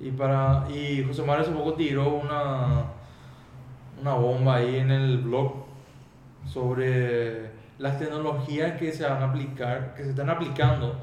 [0.01, 2.86] Y, para, y José Mario hace poco tiró una,
[4.01, 5.65] una bomba ahí en el blog
[6.45, 10.95] sobre las tecnologías que se van a aplicar, que se están aplicando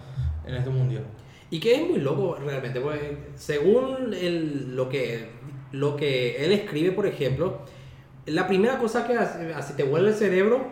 [0.46, 1.04] en este mundial.
[1.50, 5.30] Y que es muy loco realmente, porque según el- lo, que,
[5.72, 7.58] lo que él escribe, por ejemplo,
[8.26, 10.66] la primera cosa que hace, así te vuelve el cerebro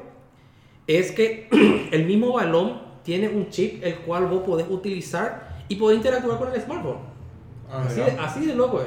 [0.86, 1.48] es que
[1.92, 6.52] el mismo balón tiene un chip el cual vos podés utilizar y podés interactuar con
[6.52, 6.98] el smartphone.
[7.70, 8.86] Ah, Así, de, así de loco, eh.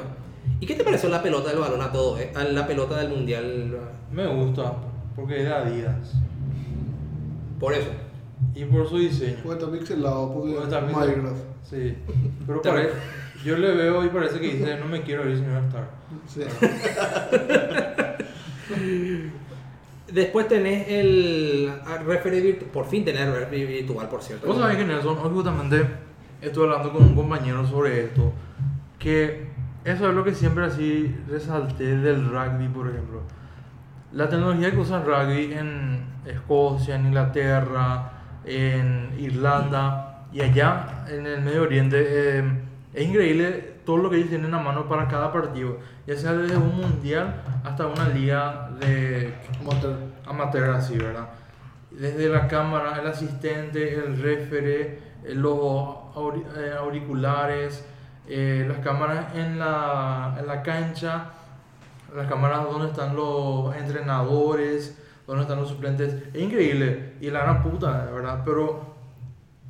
[0.60, 2.32] ¿Y qué te pareció la pelota del balón a todo, eh?
[2.50, 3.78] La pelota del mundial.
[4.12, 4.74] Me gusta,
[5.14, 6.12] porque es de Adidas.
[7.60, 7.90] Por eso.
[8.54, 9.36] Y por su diseño.
[9.44, 10.54] Porque está pixelado, porque.
[10.92, 11.40] Minecraft.
[11.62, 11.96] Sí,
[12.46, 12.90] pero Te- pare-
[13.44, 15.90] yo le veo y parece que dice, no me quiero ir sin estar.
[16.26, 16.42] Sí.
[20.12, 22.70] Después tenés el ah, referee virtual.
[22.70, 24.46] Por fin tenés referee virtual, por cierto.
[24.46, 25.86] Vos sabés que Nelson, hoy justamente
[26.40, 28.32] estuve hablando con un compañero sobre esto,
[28.98, 29.46] que
[29.84, 33.22] eso es lo que siempre así resalté del rugby, por ejemplo.
[34.12, 38.12] La tecnología que usan rugby en Escocia, en Inglaterra,
[38.44, 42.61] en Irlanda y allá en el Medio Oriente, eh,
[42.94, 46.56] es increíble todo lo que ellos tienen a mano para cada partido, ya sea desde
[46.56, 49.96] un mundial hasta una liga de Amateur.
[50.26, 51.28] amateur así, ¿verdad?
[51.90, 55.96] Desde la cámara, el asistente, el refere, eh, los
[56.56, 57.84] eh, auriculares,
[58.28, 61.30] eh, las cámaras en la, en la cancha,
[62.14, 66.14] las cámaras donde están los entrenadores, donde están los suplentes.
[66.32, 68.91] Es increíble y la gran puta, verdad, pero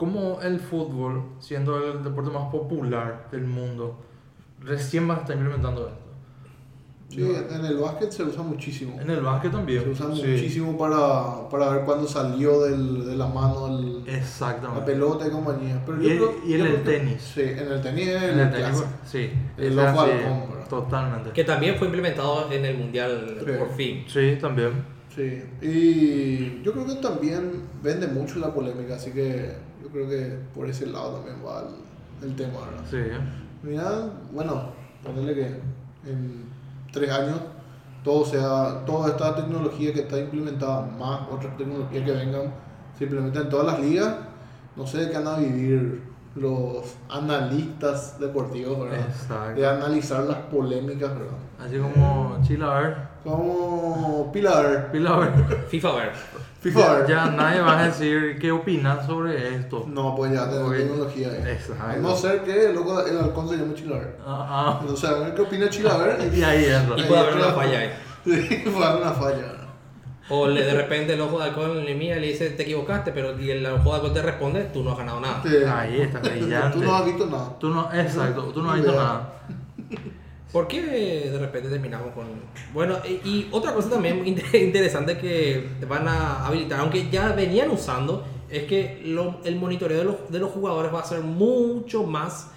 [0.03, 3.95] como el fútbol, siendo el deporte más popular del mundo,
[4.61, 5.99] recién va a estar implementando esto.
[7.09, 9.01] Sí, en el básquet se usa muchísimo.
[9.01, 9.85] En el básquet también.
[9.85, 10.23] Se usa sí.
[10.27, 14.81] muchísimo para, para ver cuándo salió del, de la mano el- Exactamente.
[14.81, 15.81] la pelota y compañía.
[15.87, 17.23] Pero Y yo el- creo- y en el tenis.
[17.23, 20.69] Sí, en el tenis En el, el tenis, sí, El halcón, ¿verdad?
[20.69, 21.31] totalmente.
[21.31, 23.53] Que también fue implementado en el mundial Sí.
[23.57, 24.05] por fin.
[24.09, 24.73] Sí, también.
[25.15, 30.39] Sí, y yo creo que también vende mucho la polémica, así que yo creo que
[30.55, 31.65] por ese lado también va
[32.23, 32.85] el, el tema, ¿verdad?
[32.91, 33.03] Sí.
[33.63, 34.71] Mira, bueno,
[35.05, 35.47] ponerle que
[36.11, 36.45] en
[36.93, 37.39] tres años
[38.03, 42.53] todo sea, toda esta tecnología que está implementada, más otras tecnologías que vengan,
[42.97, 44.17] se implementan en todas las ligas,
[44.77, 46.03] no sé de qué van a vivir
[46.35, 49.07] los analistas deportivos, ¿verdad?
[49.07, 49.61] Exacto.
[49.61, 51.37] De analizar las polémicas, ¿verdad?
[51.61, 53.12] Así como Chilaver.
[53.25, 55.31] Como Pilar, Pilaver.
[55.69, 56.13] FIFA ver.
[56.61, 57.07] FIFA.
[57.09, 59.85] Ya nadie va a decir qué opinas sobre esto.
[59.89, 61.53] No, pues ya tenemos tecnología ahí.
[61.53, 61.83] Exacto.
[61.85, 64.17] A no ser que el, loco, el halcón se llame Chilaver.
[64.25, 66.19] Ah, O sea, a ver qué opina Chilaver.
[66.21, 66.25] ah.
[66.35, 66.99] Y ahí entra.
[66.99, 67.91] Y puede haber una falla ahí.
[68.25, 69.53] Sí, fue una falla.
[70.29, 73.11] O le, de repente el ojo de halcón le mira y le dice, te equivocaste,
[73.11, 75.43] pero y el ojo de halcón te responde, tú no has ganado nada.
[75.45, 75.57] Sí.
[75.69, 76.79] Ahí está, brillante.
[76.79, 77.59] Tú no has visto nada.
[77.59, 79.33] Tú no, exacto, tú no has visto nada.
[80.53, 80.83] ¿Por qué
[81.33, 82.27] de repente terminamos con...?
[82.75, 87.71] Bueno, y, y otra cosa también inter- interesante que van a habilitar, aunque ya venían
[87.71, 92.03] usando, es que lo- el monitoreo de los, de los jugadores va a ser mucho
[92.05, 92.51] más,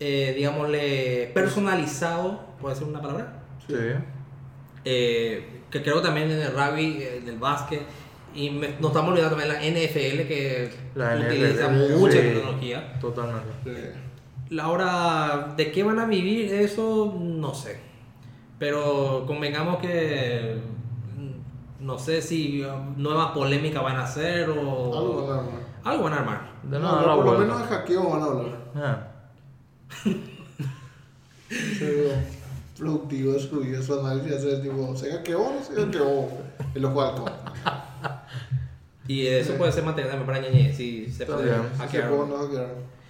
[0.00, 3.42] eh, digámosle, personalizado, ¿puede ser una palabra?
[3.68, 3.74] Sí.
[4.84, 7.82] Eh, que creo también en el rugby, eh, en el básquet,
[8.34, 12.18] y me- no estamos olvidando también la NFL que La utiliza NFL, mucha sí.
[12.18, 12.92] tecnología.
[13.00, 13.48] Totalmente.
[13.64, 13.70] Sí.
[14.52, 17.78] La hora de qué van a vivir eso, no sé.
[18.58, 20.60] Pero convengamos que
[21.16, 25.60] mm, no sé si uh, nuevas polémicas van a hacer o Algo van a armar.
[25.84, 26.52] algo van a armar.
[26.64, 28.58] De No, la por lo menos de hackeo van a hablar.
[28.76, 29.08] Ah.
[32.78, 36.28] Productivo, destruido su análisis, hacer tipo, ¿se hackeó o no se hackeó?
[36.74, 37.32] El ojo de halcón.
[39.08, 41.62] Y eso puede ser material también para ñañe, si se puede bien.
[41.72, 42.12] Si se hackear.
[42.12, 43.01] o no hackearon.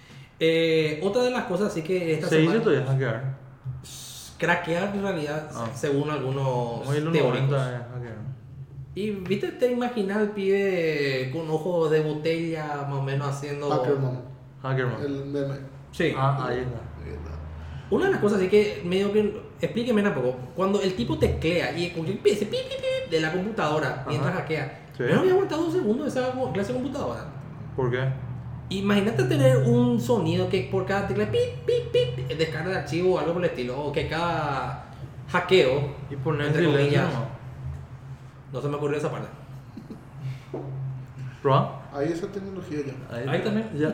[0.45, 3.37] Eh, otra de las cosas sí que esta Se dice semana todavía hackear.
[4.37, 5.69] craquear en realidad Ah.
[5.73, 7.13] según algunos teóricos.
[7.13, 8.15] 90 es hackear.
[8.95, 14.21] Y viste, te imaginas el pibe con ojo de botella más o menos haciendo Hackerman.
[14.61, 15.01] Hackerman.
[15.01, 15.55] El meme.
[15.91, 16.13] Sí.
[16.15, 16.77] Ah, ahí está.
[17.05, 17.31] Ahí está.
[17.89, 20.35] Una de las cosas así que medio que explíqueme un poco.
[20.55, 25.03] Cuando el tipo teclea y empiece pi, pi, pi, de la computadora mientras hackea, Sí.
[25.07, 27.25] yo no había aguantado un segundo esa clase de computadora.
[27.75, 28.03] ¿Por qué?
[28.73, 33.19] Imagínate tener un sonido que por cada tecla pip, pip, pip, descarga de archivo o
[33.19, 34.85] algo por el estilo, o que cada
[35.29, 37.07] hackeo, Y poner entre comillas,
[38.51, 39.27] no se me ocurrió esa parte.
[41.43, 41.83] ¿Proba?
[41.93, 42.93] Ahí esa tecnología ya.
[43.31, 43.69] Ahí también.
[43.77, 43.93] Ya.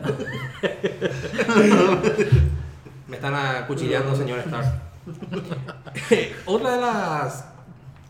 [3.06, 4.80] Me están acuchillando, señor Stark.
[6.46, 7.44] Otra de las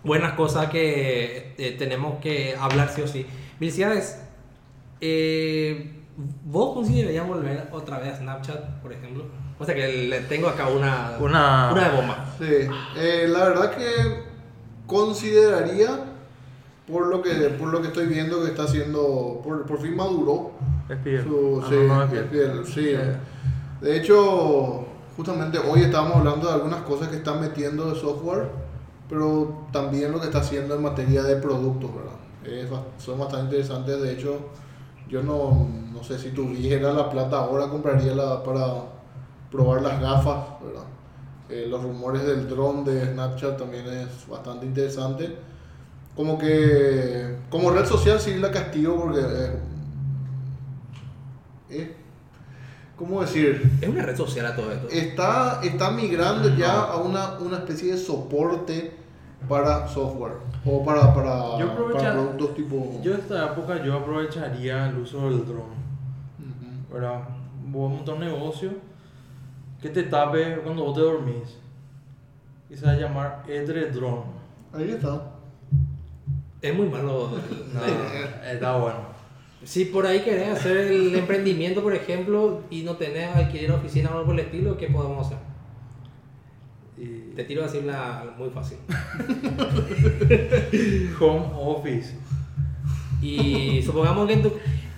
[0.04, 3.26] buenas cosas que eh, tenemos que hablar sí o sí.
[3.59, 4.22] Felicidades.
[5.00, 5.99] Eh,
[6.44, 9.24] ¿Vos considerarías volver otra vez a Snapchat, por ejemplo?
[9.59, 12.26] O sea que le tengo acá una, Una- una de bomba.
[12.38, 13.85] Sí, eh, la verdad que
[14.87, 15.88] consideraría,
[16.90, 20.52] por lo que, por lo que estoy viendo que está haciendo, por, por fin maduró.
[20.88, 21.22] Es piel.
[21.22, 22.88] Su, Ah, sí, no, no sí.
[22.88, 23.16] Eh.
[23.80, 24.85] De hecho,
[25.16, 28.48] justamente hoy estábamos hablando de algunas cosas que están metiendo de software,
[29.09, 32.12] pero también lo que está haciendo en materia de productos, ¿verdad?
[32.44, 32.68] Es
[33.02, 34.00] son bastante interesantes.
[34.02, 34.38] De hecho,
[35.11, 38.66] yo no, no sé si tuviera la plata ahora, compraría la para
[39.51, 40.85] probar las gafas, ¿verdad?
[41.49, 45.37] Eh, los rumores del dron de Snapchat también es bastante interesante.
[46.14, 49.20] Como que, como red social sí la castigo porque...
[49.20, 49.59] eh,
[51.70, 51.96] eh,
[52.96, 53.79] ¿Cómo decir?
[53.81, 54.88] Es una red social a todo esto.
[54.90, 58.99] Está, está migrando ya a una, una especie de soporte
[59.48, 63.00] para software o para, para, Yo para productos tipo...
[63.03, 65.70] Yo esta época yo aprovecharía el uso del dron.
[66.38, 66.94] Ujú.
[66.94, 67.20] ¿Verdad?
[67.66, 68.70] Vos montar un negocio
[69.81, 71.59] que te tape cuando vos te dormís.
[72.68, 74.24] Y se va a llamar Edredron.
[74.72, 75.33] Ahí está.
[76.61, 77.31] Es muy malo.
[77.72, 77.81] No,
[78.50, 79.11] está bueno.
[79.64, 84.12] Si por ahí querés hacer el emprendimiento, por ejemplo, y no tenés alquiler oficina o
[84.14, 85.38] algo por el estilo, ¿qué podemos hacer?
[87.00, 88.76] Y Te tiro así la muy fácil.
[91.18, 92.14] home office.
[93.22, 94.52] Y supongamos que en tu,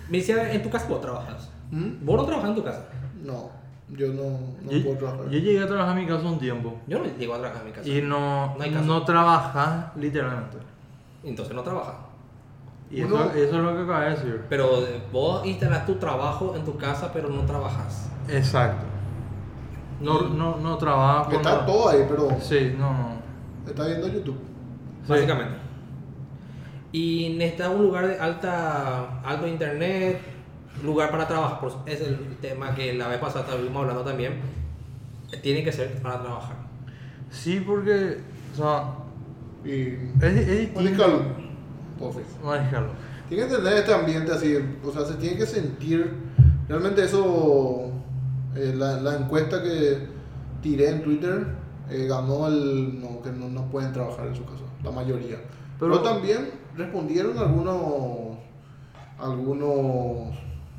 [0.09, 1.49] me decía, en tu casa vos trabajas.
[1.71, 2.05] ¿Mm?
[2.05, 2.85] Vos no trabajas en tu casa.
[3.23, 3.49] No,
[3.89, 5.29] yo no, no yo, puedo trabajar.
[5.29, 6.77] yo llegué a trabajar en mi casa un tiempo.
[6.87, 7.89] Yo no llego a trabajar en mi casa.
[7.89, 10.57] Y no, No trabajas literalmente.
[11.23, 11.95] Entonces no trabajas.
[12.91, 14.41] Y eso, eso es lo que acaba de decir.
[14.49, 18.09] Pero eh, vos instalas tu trabajo en tu casa, pero no trabajas.
[18.29, 18.92] Exacto.
[20.03, 21.31] No, no, no trabajo.
[21.31, 23.69] Está todo ahí, pero Sí, no, no.
[23.69, 24.37] está viendo YouTube.
[25.03, 25.09] Sí.
[25.09, 25.55] Básicamente.
[26.91, 30.19] Y necesitas un lugar de alta, alto internet,
[30.83, 31.59] lugar para trabajar.
[31.85, 34.39] Es el tema que la vez pasada estuvimos hablando también.
[35.41, 36.55] Tiene que ser para trabajar.
[37.31, 38.19] Sí, porque,
[38.53, 38.83] o sea,
[39.65, 41.23] Y es, es distinto.
[42.43, 42.89] manejarlo.
[43.27, 46.13] Tiene que tener este ambiente así, o sea, se tiene que sentir.
[46.67, 47.91] Realmente eso,
[48.55, 50.07] eh, la, la encuesta que
[50.61, 51.47] tiré en Twitter
[51.89, 55.37] eh, ganó el no, que no, no pueden trabajar en su casa, la mayoría.
[55.79, 58.37] Pero, Pero- también respondieron algunos,
[59.19, 60.35] algunos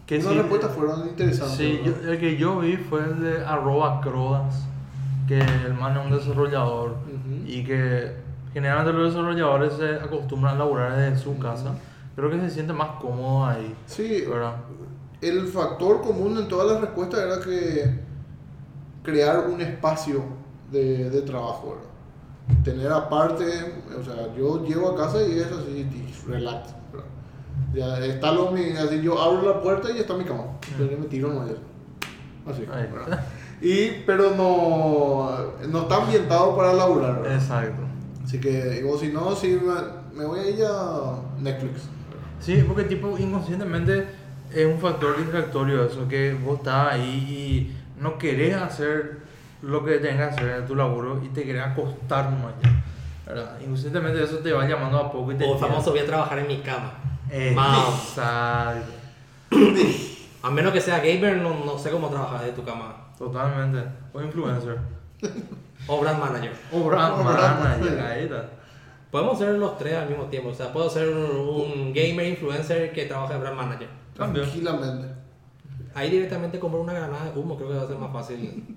[0.06, 1.56] Que Unas sí, respuestas fueron interesantes.
[1.56, 4.66] Sí, yo- el que yo vi fue el de arroba crodas,
[5.26, 7.46] que el man es un desarrollador Ujú.
[7.46, 8.12] y que
[8.52, 11.74] generalmente los desarrolladores se acostumbran a laburar desde su casa.
[12.14, 14.56] Creo que se siente más cómodo ahí, Sí, ¿verdad?
[15.28, 18.04] El factor común en todas las respuestas era que
[19.02, 20.22] crear un espacio
[20.70, 22.62] de, de trabajo, ¿verdad?
[22.62, 23.44] Tener aparte,
[23.98, 27.08] o sea, yo llego a casa y es así, y relax, ¿verdad?
[27.74, 30.44] Ya está lo mi, así yo abro la puerta y está mi cama.
[30.78, 31.42] Yo me tiro no
[32.50, 32.66] Así.
[33.62, 35.30] Y, pero no,
[35.68, 37.36] no está ambientado para laburar, ¿verdad?
[37.36, 37.82] Exacto.
[38.22, 39.74] Así que, digo, si no, si me,
[40.14, 41.88] me voy a ir a Netflix.
[42.40, 44.06] Sí, porque tipo inconscientemente
[44.54, 49.18] es un factor distractorio eso, que vos estás ahí y no querés hacer
[49.62, 52.82] lo que tengas que hacer en tu laburo y te querés acostar nomás ya,
[53.26, 53.58] ¿verdad?
[53.60, 56.48] Inconscientemente eso te va llamando a poco y te O famoso voy a trabajar en
[56.48, 56.92] mi cama.
[57.30, 57.56] Eh.
[57.56, 58.92] Exacto.
[60.42, 62.94] A menos que sea gamer, no, no sé cómo trabajar de tu cama.
[63.18, 63.78] Totalmente.
[64.12, 64.78] O influencer.
[65.86, 66.52] O brand manager.
[66.72, 68.00] O brand O brand manager, manager.
[68.00, 68.50] ahí está.
[69.10, 70.50] Podemos ser los tres al mismo tiempo.
[70.50, 73.88] O sea, puedo ser un gamer influencer que trabaja de brand manager.
[74.16, 74.44] También.
[74.44, 75.08] Tranquilamente.
[75.94, 78.76] Ahí directamente comprar una granada de humo, creo que va a ser más fácil.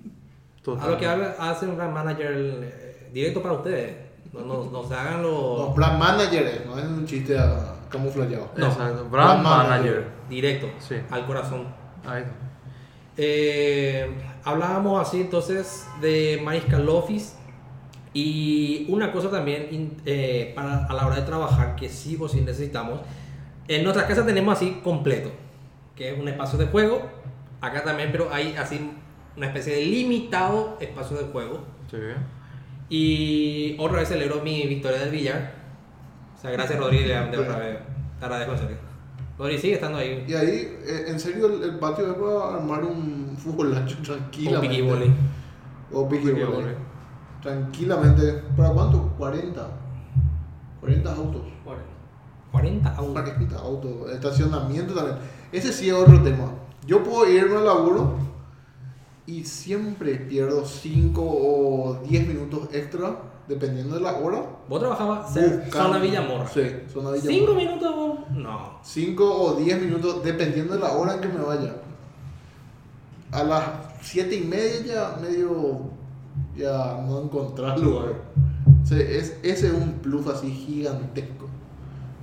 [0.80, 3.95] A lo que hace un brand manager eh, directo para ustedes.
[4.34, 8.52] No, no, no se hagan No, los brand manager, no es un chiste ah, camuflajeado.
[8.58, 8.67] no.
[8.67, 9.08] Exacto.
[9.10, 9.69] Brand Brand manager.
[9.69, 10.08] manager.
[10.30, 10.95] directo Sí.
[11.10, 11.67] al corazón.
[12.06, 12.34] Ahí está.
[13.15, 14.12] Eh,
[14.43, 17.36] hablábamos así entonces de Mariscal Office
[18.13, 22.41] y una cosa también eh, para, a la hora de trabajar que sí o sí
[22.41, 23.00] necesitamos.
[23.67, 25.30] En nuestra casa tenemos así completo,
[25.95, 27.01] que es un espacio de juego.
[27.60, 28.91] Acá también, pero hay así
[29.36, 31.63] una especie de limitado espacio de juego.
[31.91, 31.97] Sí.
[32.89, 35.53] Y otra vez celebro mi victoria del billar.
[36.36, 37.77] O sea, gracias Rodríguez, de otra vez.
[38.19, 38.77] Te agradezco en serio.
[39.38, 40.25] Rodri sigue estando ahí.
[40.27, 44.67] Y ahí, eh, en serio, el, el patio es para armar un futbolacho Un tranquilamente.
[44.67, 45.13] piqui volley.
[45.91, 46.75] O piqui volley.
[47.41, 48.41] Tranquilamente.
[48.56, 49.13] ¿Para cuánto?
[49.17, 49.67] 40.
[50.80, 51.41] 40 autos.
[51.63, 51.96] 40
[52.58, 53.12] autos.
[53.13, 54.12] 40 autos.
[54.12, 55.17] Estacionamiento también.
[55.52, 56.52] Ese sí es otro tema.
[56.86, 58.15] Yo puedo irme al laburo
[59.26, 63.17] y siempre pierdo 5 o 10 minutos extra,
[63.48, 64.41] dependiendo de la hora.
[64.70, 66.48] ¿Vos trabajabas en zona Villamorra?
[66.48, 67.22] Sí, zona Villamorra.
[67.22, 67.96] ¿Cinco minutos?
[67.96, 68.20] vos?
[68.32, 68.80] No.
[68.82, 71.76] 5 o 10 minutos, dependiendo de la hora en que me vaya.
[73.32, 73.63] A las
[74.02, 75.98] 7 y media ya medio
[76.56, 78.13] ya no encontrar lugar.
[78.82, 81.46] O sea, es, ese es un plus así gigantesco.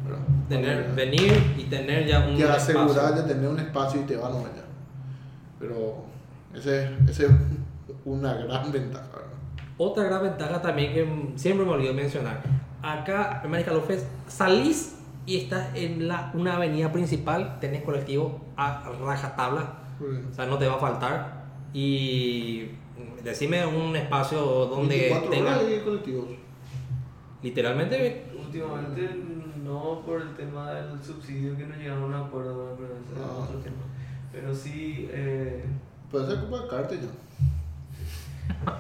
[0.05, 0.23] ¿Verdad?
[0.49, 2.81] Tener, venir y tener ya un ya espacio.
[2.81, 4.65] asegurar de tener un espacio y te van a allá.
[5.59, 6.05] Pero
[6.55, 7.31] ese, ese es
[8.05, 9.09] una gran ventaja.
[9.13, 9.29] ¿verdad?
[9.79, 12.43] Otra gran ventaja también que mm, siempre me olvido mencionar.
[12.83, 18.91] Acá en Medical Office salís y estás en la, una avenida principal, tenés colectivo a
[19.03, 19.79] rajatabla,
[20.31, 21.45] o sea, no te va a faltar.
[21.73, 22.69] Y
[23.25, 26.27] decime un espacio donde 24 tenga horas hay colectivos.
[27.43, 29.11] literalmente Últimamente
[29.65, 33.21] no por el tema del subsidio que no llegaron a un acuerdo, pero ese es
[33.29, 33.43] Ah.
[33.45, 33.77] otro tema.
[34.33, 35.65] Pero sí, eh,
[36.11, 37.09] Puede ser culpa de Carter ya.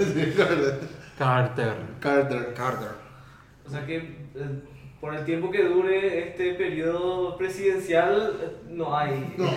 [0.00, 0.80] Sí, Carter.
[1.18, 1.74] Carter.
[2.00, 2.54] Carter.
[2.54, 2.88] Carter.
[3.66, 4.62] O sea que eh,
[5.00, 9.34] por el tiempo que dure este periodo presidencial eh, no hay.
[9.36, 9.46] No,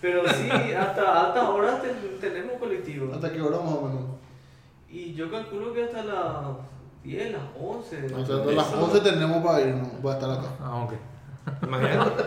[0.00, 3.14] Pero sí, hasta altas horas ten- tenemos colectivos.
[3.14, 4.02] ¿Hasta qué hora más o menos?
[4.90, 6.42] Y yo calculo que hasta las
[7.06, 8.14] 10, las 11.
[8.14, 10.48] O sea, a las 11 tenemos para irnos, para estar acá.
[10.60, 10.94] Ah, ok.
[11.62, 12.24] Imagínate.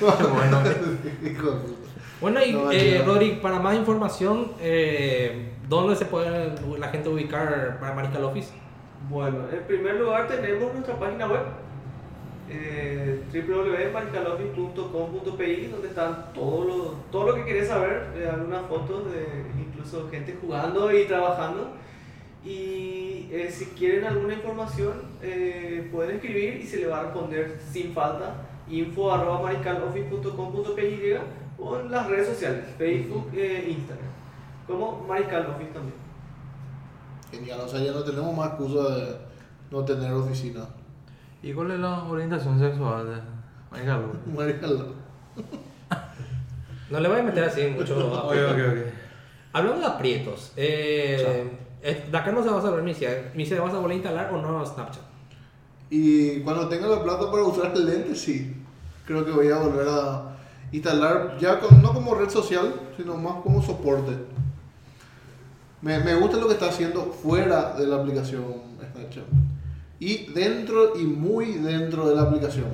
[2.20, 2.44] bueno.
[2.44, 3.02] Y No eh.
[3.04, 8.52] Rodri, para más información, eh, ¿dónde se puede la gente ubicar para Marical Office?
[9.10, 11.42] Bueno, en primer lugar tenemos nuestra página web
[12.48, 19.44] eh, www.maricaloffice.com.pi donde están todo lo, todo lo que querés saber, eh, algunas fotos de
[19.58, 21.72] incluso gente jugando y trabajando.
[22.46, 27.60] Y eh, si quieren alguna información, eh, pueden escribir y se le va a responder
[27.72, 28.36] sin falta
[28.68, 31.14] info arroba maricaloffice.com.py
[31.58, 34.10] o en las redes sociales, Facebook e Instagram,
[34.66, 35.94] como Marical Office también.
[37.32, 39.16] Genial, o sea, ya no tenemos más excusa de
[39.72, 40.68] no tener oficina.
[41.42, 43.20] ¿Y cuál es la orientación sexual de?
[43.70, 44.94] Marical.
[46.88, 47.98] No le voy a meter así mucho.
[48.24, 48.78] Ok, ok, ok.
[49.52, 51.50] Hablando de aprietos, eh,
[51.94, 53.30] de acá no se va a saber Misia.
[53.34, 55.02] Misia, ¿vas a volver a instalar o no Snapchat?
[55.90, 58.54] Y cuando tenga la plata para usar el lente, sí.
[59.06, 60.36] Creo que voy a volver a
[60.72, 64.12] instalar, ya con- no como red social, sino más como soporte.
[65.82, 68.44] Me, me gusta lo que está haciendo fuera de la aplicación
[68.92, 69.24] Snapchat.
[70.00, 72.66] Y dentro y muy dentro de la aplicación.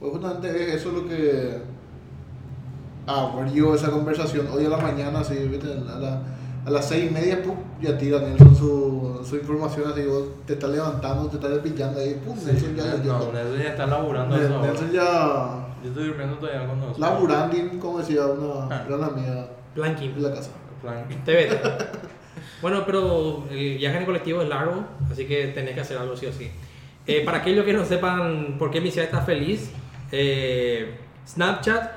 [0.00, 1.60] Pues justamente es eso lo que
[3.54, 5.72] yo esa conversación hoy a la mañana, así, ¿viste?
[5.72, 6.22] A, la-
[6.66, 10.54] a las seis y media, pum, ya tira Nelson su, su información, así, vos te
[10.54, 13.32] estás levantando, te estás pillando ahí, pum, Nelson ya no, leyendo.
[13.32, 14.54] Nelson ya está laburando eso.
[14.56, 14.66] ahora.
[14.68, 16.98] Nelson ya Yo estoy durmiendo todavía con nosotros.
[16.98, 18.84] laburando, como decía una Ah.
[18.88, 20.08] gran amiga Blanqui.
[20.08, 20.50] de la casa.
[20.82, 21.06] Plan.
[21.24, 21.60] Te vete.
[22.62, 26.16] Bueno, pero el viaje en el colectivo es largo, así que tenés que hacer algo
[26.16, 26.50] sí o sí.
[27.06, 29.70] Eh, para aquellos que no sepan por qué mi ciudad está feliz,
[30.10, 30.96] eh,
[31.28, 31.92] Snapchat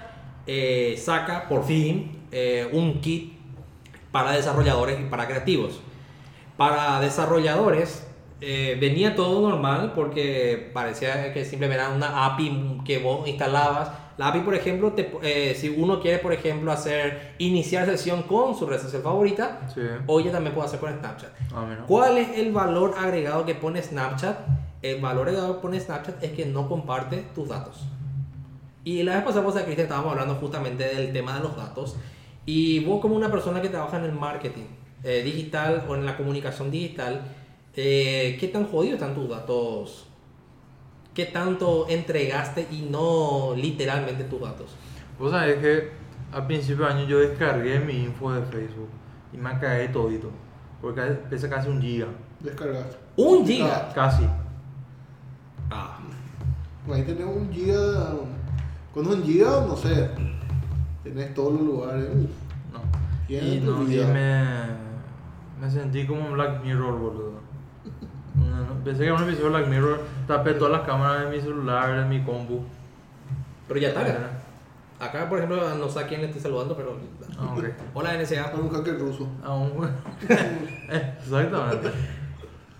[0.47, 3.38] eh, saca por fin eh, un kit
[4.11, 5.79] para desarrolladores y para creativos.
[6.57, 8.05] Para desarrolladores
[8.41, 13.91] eh, venía todo normal porque parecía que simplemente era una API que vos instalabas.
[14.17, 18.55] La API, por ejemplo, te- eh, si uno quiere, por ejemplo, hacer iniciar sesión con
[18.55, 19.81] su red social favorita, Sí.
[20.07, 21.29] hoy ya también puede hacer con Snapchat.
[21.53, 21.65] Ah.
[21.87, 24.37] ¿Cuál es el valor agregado que pone Snapchat?
[24.81, 27.85] El valor agregado que pone Snapchat es que no comparte tus datos.
[28.83, 31.95] Y la vez pasada, pues, Cristian, estábamos hablando justamente del tema de los datos.
[32.45, 34.65] Y vos como una persona que trabaja en el marketing
[35.03, 37.21] eh, digital o en la comunicación digital,
[37.75, 40.07] eh, ¿qué tan jodidos están tus datos?
[41.13, 44.75] ¿Qué tanto entregaste y no literalmente tus datos?
[45.19, 45.89] Vos sabés que
[46.31, 48.89] a principio de año yo descargué mi info de Facebook
[49.33, 50.31] y me cagué todito.
[50.81, 52.07] Porque pesa casi un giga.
[52.39, 52.89] Descargar.
[53.17, 53.91] Un giga.
[53.93, 54.23] Casi.
[55.69, 55.99] Ah,
[56.91, 58.15] Ahí tenés un giga,
[58.93, 60.09] con un giga, no sé,
[61.11, 62.05] tenés todos los lugares.
[62.09, 62.29] uf.
[62.73, 62.79] No.
[63.27, 64.43] ¿Quién Y, no, y me,
[65.61, 67.39] me sentí como en Black Mirror, boludo.
[68.35, 70.01] No, no, pensé que era un episodio de Black Mirror.
[70.27, 72.61] Tapé todas las cámaras de mi celular, de mi compu.
[73.67, 74.31] pero ya está.
[74.99, 76.97] Acá, por ejemplo, no sé a quién le estoy saludando, pero...
[77.39, 77.63] Ah, ok.
[77.93, 78.51] Hola, NSA.
[78.51, 79.29] Con un hacker ruso.
[79.43, 79.71] Aún.
[80.89, 81.91] Exactamente.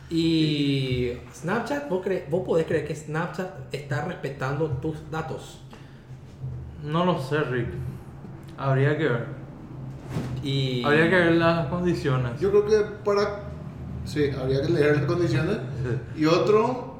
[0.10, 5.62] Y Snapchat, ¿vos, cre- ¿vos podés creer que Snapchat está respetando tus datos?
[6.84, 7.68] No lo sé, Rick.
[8.60, 9.26] Habría que ver.
[10.44, 10.84] Y...
[10.84, 12.40] Habría que ver las condiciones.
[12.40, 13.44] Yo creo que para.
[14.06, 15.58] Sí, habría que leer las condiciones.
[16.16, 16.96] Y otro.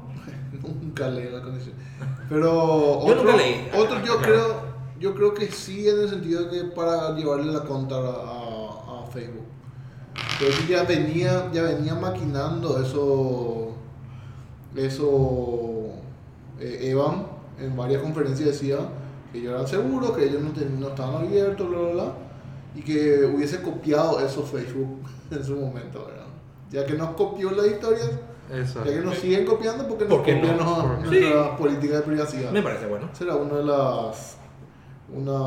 [0.62, 1.80] nunca leí las condiciones.
[2.28, 2.46] Pero.
[2.50, 3.68] Yo otro, nunca leí.
[3.76, 4.20] Otro yo Claro.
[4.22, 4.70] creo.
[5.00, 9.02] Yo creo que sí, en el sentido de que para llevarle la cuenta a, a-
[9.02, 9.46] a Facebook.
[10.38, 13.74] Pero que ya venía, ya venía maquinando eso.
[14.76, 15.90] Eso.
[16.60, 17.26] eh, Evan
[17.58, 18.76] en varias conferencias decía
[19.32, 22.12] que ellos eran seguros, que ellos no, ten- no estaban abiertos, bla, bla, bla.
[22.74, 25.00] Y que hubiese copiado eso Facebook
[25.30, 26.26] en su momento, ¿verdad?
[26.70, 28.10] Ya que nos copió las historias,
[28.52, 28.88] Exacto.
[28.90, 30.64] ya que nos siguen copiando porque nos ¿Por qué copian no?
[30.64, 32.50] nos- ¿Por nuestra política de privacidad.
[32.52, 33.08] Me parece bueno.
[33.12, 34.36] Será una de las.
[35.12, 35.40] Una,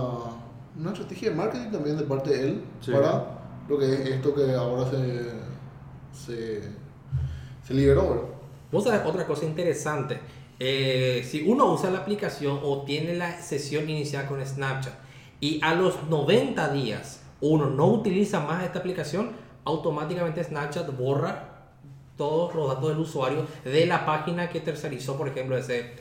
[0.78, 2.92] una estrategia de marketing también de parte de él Sí.
[2.92, 3.26] para
[3.70, 5.32] lo que es esto que ahora se,
[6.12, 6.62] se,
[7.66, 8.24] se liberó, ¿verdad?
[8.72, 10.20] Vos sabés otra cosa interesante.
[10.66, 14.94] Eh, si uno usa la aplicación o tiene la sesión inicial con Snapchat
[15.42, 19.32] y a los 90 días uno no utiliza más esta aplicación,
[19.66, 21.74] automáticamente Snapchat borra
[22.16, 25.96] todos los datos del usuario de la página que tercerizó, por ejemplo, ese,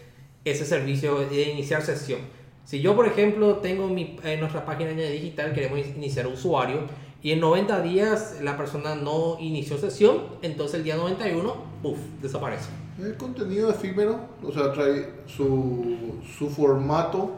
[0.45, 2.21] ese servicio de iniciar sesión.
[2.65, 6.83] Si yo, por ejemplo, tengo mi, en nuestra página digital, queremos iniciar usuario
[7.21, 11.53] y en 90 días la persona no inició sesión, entonces el día 91,
[11.83, 12.82] ¡puf!, desaparece.
[13.01, 17.32] Es contenido efímero, o sea, trae su, su formato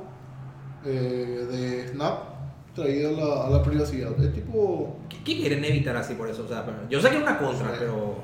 [0.85, 2.19] eh, de Snap
[2.75, 4.11] traído a la, a la privacidad.
[4.21, 4.99] Es tipo.
[5.09, 6.45] ¿Qué, qué quieren evitar así por eso?
[6.45, 7.77] O sea, yo sé que es una contra, Sí.
[7.79, 8.17] pero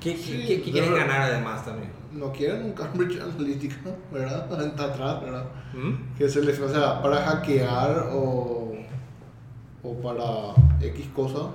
[0.00, 1.90] ¿qué, qué- Sí, qué- qué quieren ganar además también?
[2.12, 3.76] No quieren un Cambridge Analytica,
[4.12, 4.62] ¿verdad?
[4.66, 5.44] Está atrás, ¿verdad?
[5.72, 6.16] ¿Mm?
[6.18, 6.58] Que se les.
[6.60, 8.72] O sea, para hackear o.
[9.84, 10.54] o para
[10.84, 11.46] X cosa,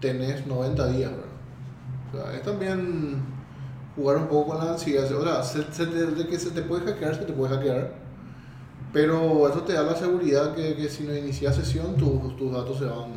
[0.00, 1.26] tenés 90 días, ¿verdad?
[2.12, 3.37] O sea, es también
[3.98, 5.10] jugar un poco con la ansiedad.
[5.12, 7.92] O sea, se- se te- de que se te puede hackear, se te puede hackear.
[8.92, 12.78] Pero eso te da la seguridad que, que si no inicias sesión, tus, tus datos
[12.78, 13.10] se van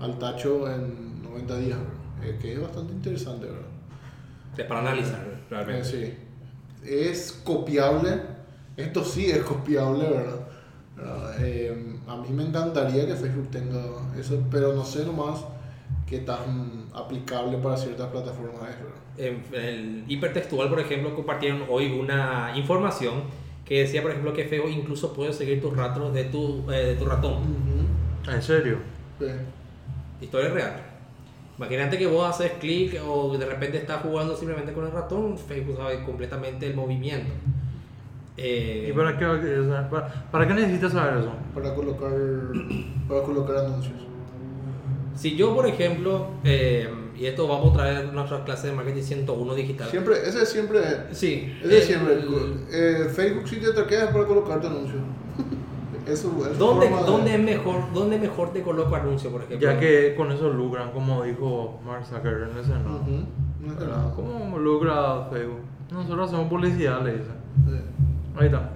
[0.00, 1.78] al tacho en 90 días.
[2.22, 3.62] Eh, que es bastante interesante, ¿verdad?
[4.56, 5.84] Es para analizar, Eh, realmente.
[5.84, 6.14] sí.
[6.84, 8.20] Es copiable.
[8.76, 10.40] Esto sí es copiable, ¿verdad?
[10.96, 11.34] ¿Verdad?
[11.40, 13.80] Eh, a mí me encantaría que Facebook tenga
[14.18, 15.44] eso, pero no sé nomás
[16.06, 18.62] qué tan aplicable para ciertas plataformas.
[19.16, 23.22] En el hipertextual, por ejemplo, compartieron hoy una información
[23.64, 26.94] que decía, por ejemplo, que Facebook incluso puede seguir tus rastros de tu, eh, de
[26.94, 27.38] tu ratón.
[28.28, 28.78] ¿En serio?
[29.18, 29.26] Sí.
[30.20, 30.90] Historia real.
[31.56, 35.76] Imagínate que vos haces clic o de repente estás jugando simplemente con el ratón, Facebook
[35.76, 37.32] sabe completamente el movimiento.
[38.36, 39.26] Eh, ¿Y para qué,
[39.90, 41.32] para, para qué necesitas saber eso?
[41.54, 42.12] Para colocar,
[43.06, 44.09] para colocar anuncios.
[45.20, 49.54] Si yo, por ejemplo, eh, y esto vamos a traer nuestras clases de marketing 101
[49.54, 49.90] digital.
[49.90, 51.18] Siempre, ese siempre es.
[51.18, 51.52] Sí.
[51.62, 52.14] Ese el- siempre.
[52.72, 55.02] Eh, Facebook si te traquea para colocarte anuncios.
[56.08, 59.30] Es su- es su ¿Dónde, forma de- dónde, es mejor, ¿Dónde mejor te coloco anuncio,
[59.30, 59.70] por ejemplo?
[59.70, 62.48] Ya que con eso lucran, como dijo Mark Zuckerberg.
[62.54, 63.86] No ¿Verdad?
[63.86, 64.12] nada.
[64.16, 65.60] ¿Cómo lucra Facebook?
[65.92, 67.34] Nosotros hacemos publicidad, le dicen.
[67.68, 67.76] Sí.
[68.38, 68.70] Ahí está.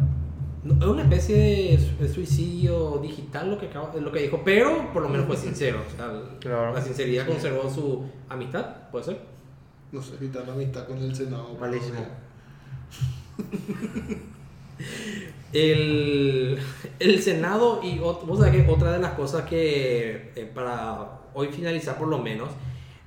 [0.65, 4.91] Es una especie de su- de suicidio digital lo que, acaba- lo que dijo, pero
[4.95, 5.83] por lo menos fue sincero.
[5.87, 6.11] o sea,
[6.41, 6.73] Claro.
[6.73, 9.19] La sinceridad conservó su amistad, ¿puede ser?
[9.93, 11.55] No sé si tan amistad con el Senado.
[11.61, 12.01] Malísimo.
[15.53, 16.59] El,
[16.99, 21.97] el Senado y vos sabés que otra de las cosas que, eh, para hoy finalizar
[21.97, 22.49] por lo menos,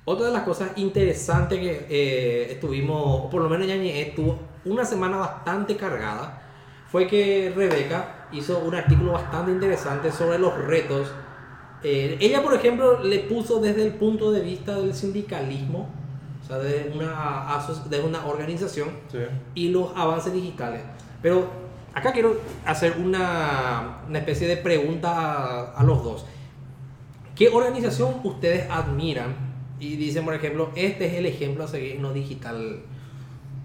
[0.06, 5.18] otra de las cosas interesantes que eh, estuvimos, por lo menos Ñañe estuvo una semana
[5.18, 6.37] bastante cargada,
[6.90, 11.08] fue que Rebeca hizo un artículo bastante interesante sobre los retos.
[11.82, 15.88] Eh, ella, por ejemplo, le puso desde el punto de vista del sindicalismo,
[16.42, 19.18] o sea, de una, aso- de una organización, Sí.
[19.54, 20.80] y los avances digitales.
[21.22, 21.46] Pero
[21.94, 26.26] acá quiero hacer una, una especie de pregunta a, a los dos.
[27.36, 29.36] ¿Qué organización ustedes admiran?
[29.78, 32.80] Y dicen, por ejemplo, este es el ejemplo a seguir en lo digital.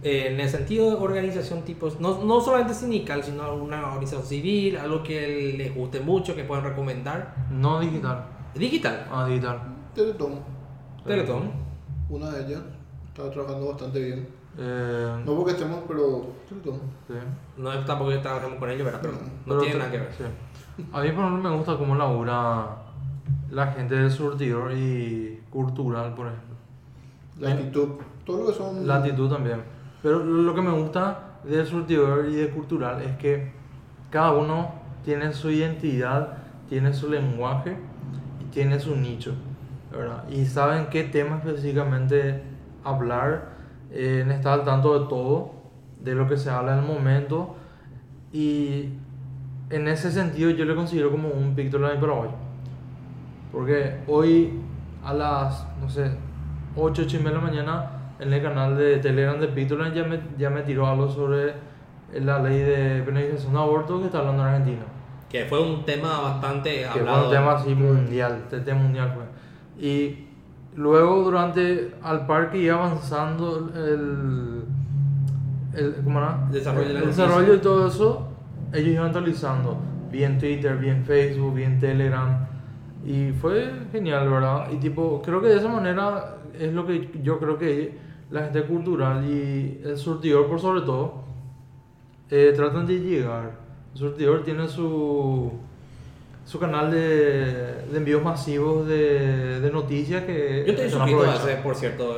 [0.04, 4.76] Eh, en el sentido de organización tipo, no, no solamente sindical, sino alguna organización civil,
[4.78, 7.34] algo que les guste mucho, que puedan recomendar.
[7.50, 8.26] No digital.
[8.54, 9.08] Digital.
[9.12, 9.62] Ah, digital.
[9.96, 10.40] Teletón,
[11.06, 11.52] Teletón.
[12.10, 12.62] una de ellas,
[13.08, 14.28] estaba trabajando bastante bien.
[14.58, 16.82] Eh, No porque estemos, pero Teletón.
[17.08, 17.14] sí.
[17.58, 19.00] No es tampoco que trabajemos con ellos, ¿verdad?
[19.02, 20.10] Pero no Pero tiene te- nada que ver.
[20.18, 20.24] sí.
[20.92, 22.78] A mí, por ejemplo, me gusta cómo labura
[23.52, 26.56] la gente del surtidor y cultural, por ejemplo.
[27.40, 27.90] La actitud,
[28.26, 28.86] todo lo que son.
[28.86, 29.64] La actitud también.
[30.04, 33.54] Pero lo que me gusta del surtidor y de cultural es que
[34.12, 34.74] cada uno
[35.04, 36.38] tiene su identidad,
[36.68, 37.78] tiene su lenguaje
[38.42, 39.34] y tiene su nicho,
[39.92, 40.28] ¿verdad?
[40.30, 42.44] Y saben qué tema específicamente
[42.84, 43.54] hablar,
[43.92, 45.54] eh, estar al tanto de todo,
[46.02, 47.56] de lo que se habla en el momento
[48.34, 48.90] y
[49.70, 52.34] en ese sentido yo le considero como un Pictoline paraguayo.
[53.52, 54.60] Porque hoy
[55.04, 56.12] a las, no sé,
[56.76, 60.04] 8, 8 y media de la mañana en el canal de Telegram de Pictoline ya
[60.04, 61.54] me, ya me tiró algo sobre
[62.14, 64.84] la ley de penalización de aborto que está hablando en Argentina.
[65.30, 67.26] Que fue un tema bastante Que fue hablado.
[67.26, 69.84] un tema así mundial, este tema mundial fue.
[69.84, 70.28] Y
[70.76, 74.64] luego durante, al par que iba avanzando el,
[75.74, 76.48] el, ¿cómo era?
[76.52, 77.24] Desarrollo de el noticia.
[77.26, 78.28] desarrollo y todo eso,
[78.74, 79.78] ellos iban actualizando,
[80.12, 82.46] bien Twitter, bien Facebook, bien Telegram.
[83.06, 84.68] Y fue genial, ¿verdad?
[84.72, 87.98] Y tipo, creo que de esa manera es lo que yo creo que
[88.32, 91.24] la gente cultural y el surtidor por sobre todo
[92.30, 93.52] eh, tratan de llegar.
[93.94, 95.52] El surtidor tiene su,
[96.46, 101.56] su canal de, de envíos masivos de, de noticias que Yo estoy suscrito a ese,
[101.58, 102.16] por cierto.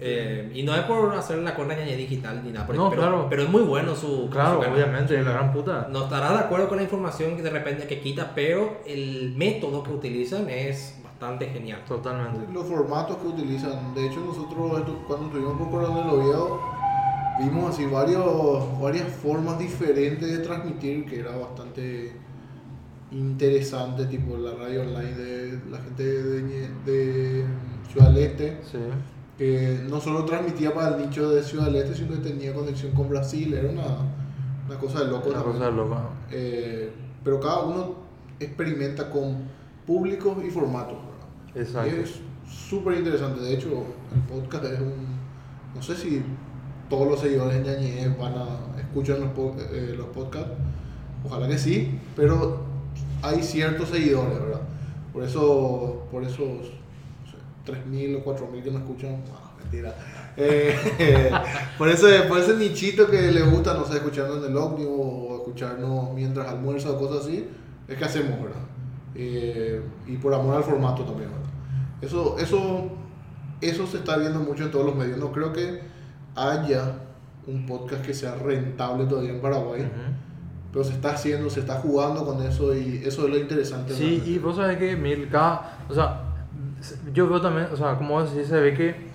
[0.00, 2.66] eh, y no es por hacer la ñañe digital ni nada.
[2.74, 3.26] No, pero, claro.
[3.30, 4.28] pero es muy bueno su.
[4.28, 5.88] Claro, su obviamente, la gran puta.
[5.90, 9.82] No estará de acuerdo con la información que de repente que quita, pero el método
[9.82, 11.82] que utilizan es bastante genial.
[11.86, 12.52] Totalmente.
[12.52, 13.94] Los formatos que utilizan.
[13.94, 16.60] De hecho, nosotros cuando estuvimos por Coronel Oviedo,
[17.40, 22.12] vimos así varios, varias formas diferentes de transmitir que era bastante
[23.10, 27.44] interesante, tipo la radio online de la gente de, de
[27.90, 28.78] Ciudad del Este, Sí.
[29.38, 32.92] que no solo transmitía para el nicho de Ciudad del Este, sino que tenía conexión
[32.92, 33.84] con Brasil, era una,
[34.68, 35.28] una cosa de loco.
[35.28, 35.58] Una también.
[35.58, 36.02] cosa loca.
[36.30, 36.90] Eh,
[37.22, 37.94] pero cada uno
[38.40, 39.44] experimenta con
[39.86, 40.96] públicos y formatos.
[41.54, 41.96] Exacto.
[41.96, 43.40] Y es súper interesante.
[43.40, 43.84] De hecho,
[44.14, 45.14] el podcast es un.
[45.74, 46.22] No sé si
[46.88, 49.30] todos los seguidores de Ñañé van a escuchar los,
[49.72, 50.52] eh, los podcasts.
[51.24, 52.60] Ojalá que sí, pero
[53.22, 54.60] hay ciertos seguidores, ¿verdad?
[55.12, 59.22] Por eso, por esos no sé, 3.000 o 4.000 que no escuchan,
[59.58, 59.94] mentira.
[60.36, 61.30] Eh,
[61.78, 65.36] por, ese, por ese nichito que le gusta, no sé, escucharnos en el ómnibus o
[65.36, 67.48] escucharnos mientras almuerza o cosas así,
[67.88, 68.62] es que hacemos, ¿verdad?
[69.14, 71.43] Eh, y por amor al formato también, ¿verdad?
[72.04, 72.90] Eso, eso,
[73.60, 75.18] eso se está viendo mucho en todos los medios.
[75.18, 75.80] No creo que
[76.36, 76.96] haya
[77.46, 79.90] un podcast que sea rentable todavía en Paraguay, Ujú.
[80.72, 83.94] pero se está haciendo, se está jugando con eso y eso es lo interesante.
[83.94, 86.20] Sí, y vos sabés que Mil, cada, o sea,
[87.12, 89.12] yo veo también, o sea, como decís, se ve que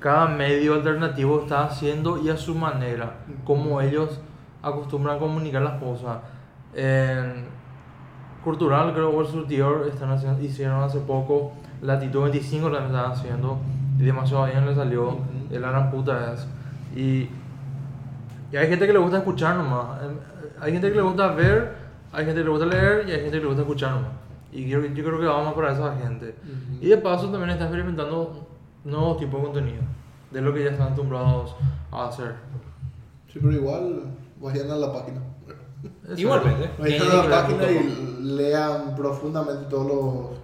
[0.00, 4.20] cada medio alternativo está haciendo y a su manera, como ellos
[4.62, 6.18] acostumbran a comunicar las cosas.
[6.74, 7.46] En
[8.44, 11.52] Cultural, creo que el surtidor están haciendo, hicieron hace poco,
[11.82, 13.58] Latitud 25 la están haciendo,
[13.98, 15.48] y demasiado bien le salió, Ujú.
[15.50, 16.46] de la gran puta es.
[16.96, 17.28] Y,
[18.52, 20.16] y hay gente que le gusta escuchar nomás, em,
[20.60, 21.74] hay gente que le gusta ver,
[22.12, 24.10] hay gente que le gusta leer y hay gente que le gusta escuchar nomás.
[24.52, 26.34] Y yo, yo creo que vamos para esa gente.
[26.44, 26.78] Ujú.
[26.84, 28.46] Y de paso también está experimentando
[28.84, 29.82] nuevos tipos de contenido,
[30.30, 31.56] de lo que ya están acostumbrados
[31.90, 32.34] a hacer.
[33.32, 34.02] Sí, pero igual
[34.40, 35.20] vayan a la página.
[36.02, 36.20] Exacto.
[36.20, 36.70] Igualmente.
[36.78, 40.38] Vayan a la página y lean profundamente todos los,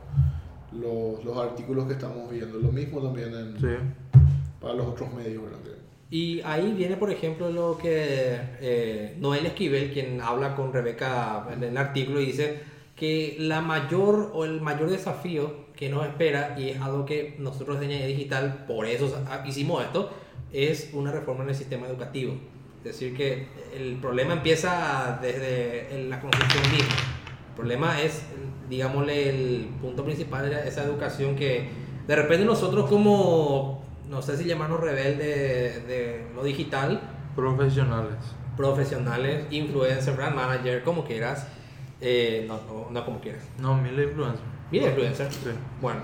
[0.73, 2.59] los, los artículos que estamos viendo.
[2.59, 3.77] Lo mismo también en, Sí.
[4.61, 5.59] para los otros medios, ¿verdad?
[6.11, 11.62] Y ahí viene, por ejemplo, lo que eh, Noel Esquivel, quien habla con Rebeca en
[11.62, 12.61] el artículo, y dice
[12.97, 17.79] que la mayor o el mayor desafío que nos espera, y es algo que nosotros
[17.79, 19.14] de Ñaña Digital, por eso
[19.47, 20.11] hicimos esto,
[20.53, 22.35] es una reforma en el sistema educativo.
[22.79, 23.47] Es decir, que
[23.77, 26.95] el problema empieza desde la construcción misma.
[27.51, 28.23] El problema es,
[28.69, 31.69] digámosle, el punto principal de esa educación que
[32.07, 37.01] de repente nosotros como, no sé si llamarnos rebeldes de lo digital,
[37.37, 38.16] Profesionales.
[38.57, 41.47] profesionales, influencer, brand manager, como quieras,
[42.01, 43.43] eh, no, no, no como quieras.
[43.59, 44.43] No, mil influencers.
[44.71, 45.31] Mira, influencer.
[45.33, 45.51] Sí.
[45.81, 46.01] Bueno.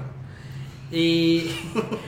[0.92, 1.50] Y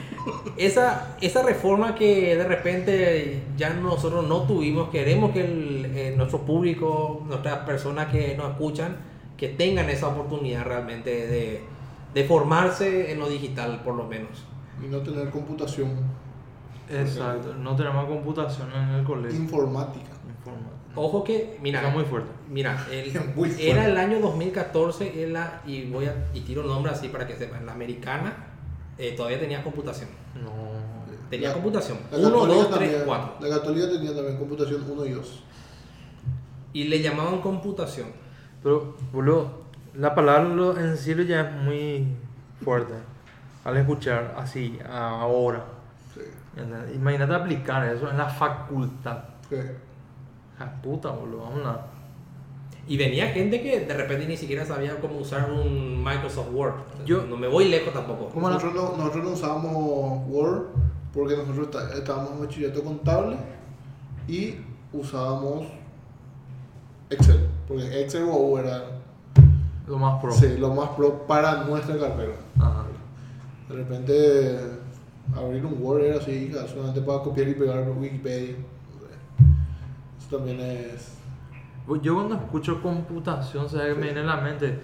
[0.57, 6.41] esa, esa reforma que de repente ya nosotros no tuvimos, queremos que el, eh, nuestro
[6.41, 8.95] público, nuestras personas que nos escuchan,
[9.37, 11.63] que tengan esa oportunidad realmente de,
[12.13, 14.43] de formarse en lo digital, por lo menos.
[14.83, 15.91] Y no tener computación
[16.89, 17.53] Exacto.
[17.55, 19.37] No tenemos computación en el colegio.
[19.39, 20.11] informática.
[20.27, 20.75] Informática.
[20.95, 22.29] Ojo que, mira, Está muy fuerte.
[22.49, 23.69] Mira, el- Muy fuerte.
[23.69, 27.27] era el año 2014 en la, y voy a y tiro el nombre así para
[27.27, 28.47] que sepan, la americana
[28.97, 30.09] eh, todavía tenía computación.
[30.41, 30.51] No.
[31.29, 31.97] Tenía La- computación.
[32.11, 33.33] La 1, Católica 2, 3, también- 4.
[33.41, 35.43] La Católica tenía también computación 1 y 2.
[36.73, 38.07] Y le llamaban computación.
[38.67, 39.47] Pero, boludo,
[39.95, 42.05] la palabra lo- en sí ya es muy
[42.61, 42.95] fuerte.
[43.63, 45.63] Al escuchar así, ahora.
[46.13, 46.19] Sí.
[46.93, 49.19] Imagínate aplicar eso en la facultad.
[49.49, 49.55] Sí.
[50.59, 51.85] Ja, puta, boludo, vamos a...
[52.89, 56.73] Y venía gente que de repente ni siquiera sabía cómo usar un Microsoft Word.
[57.05, 58.27] Yo- no me voy lejos tampoco.
[58.33, 60.63] ¿Cómo la- Nosotros no, nosotros no usábamos Word
[61.13, 63.37] porque nosotros está- estábamos en bachillerato contable
[64.27, 64.55] y
[64.91, 65.67] usábamos
[67.09, 67.47] Excel.
[67.67, 68.83] Porque Excel o era
[69.87, 70.31] Lo más pro.
[70.31, 72.33] sí, lo más pro para nuestra carrera.
[72.59, 72.85] Ajá.
[73.69, 74.59] De repente
[75.35, 78.55] abrir un Word era así, solamente para copiar y pegar por Wikipedia.
[80.19, 81.13] Eso también es...
[82.01, 84.79] Yo cuando escucho computación, ¿sabes qué me viene a la mente?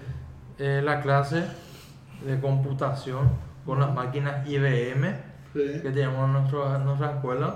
[0.57, 1.43] Eh, la clase
[2.25, 3.29] de computación
[3.65, 5.01] con las máquinas IBM
[5.53, 5.79] que Sí.
[5.83, 7.55] teníamos en, nuestro- en nuestra escuela.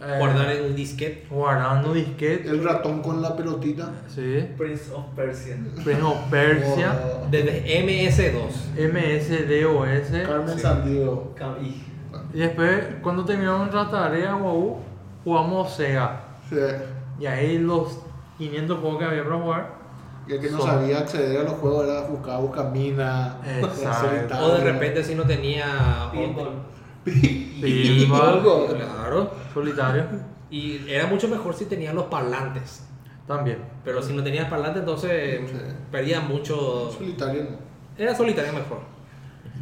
[0.00, 1.26] Eh, Guardar en un disquete.
[1.30, 2.48] Guardando disquete.
[2.48, 3.90] El ratón con la pelotita.
[4.08, 4.48] Sí.
[4.56, 5.56] Prince of Persia.
[5.82, 6.92] Prince of Persia.
[7.30, 8.74] Desde MS2.
[8.92, 10.26] MSDOS.
[10.26, 11.34] Carmen Sandiego.
[11.38, 11.82] Cam- y-
[12.36, 14.78] después, cuando terminamos nuestra tarea, guau,
[15.24, 16.20] jugamos Sega.
[16.50, 16.56] Sí.
[17.20, 17.98] Y ahí los
[18.38, 19.84] 500 juegos que había para jugar.
[20.26, 23.36] Y el que no sabía acceder a los juegos era buscar Buscamina.
[24.40, 26.08] O de repente si no tenía...
[26.12, 26.50] Pinball.
[27.04, 28.42] Pinball.
[28.76, 29.30] Claro.
[29.52, 30.04] Solitario.
[30.50, 32.86] Y era mucho mejor si tenía los parlantes.
[33.26, 33.58] También.
[33.84, 35.56] Pero si no tenías parlante, entonces Sí.
[35.90, 36.90] perdía mucho.
[36.90, 37.56] Solitario no.
[37.96, 38.78] Era solitario mejor.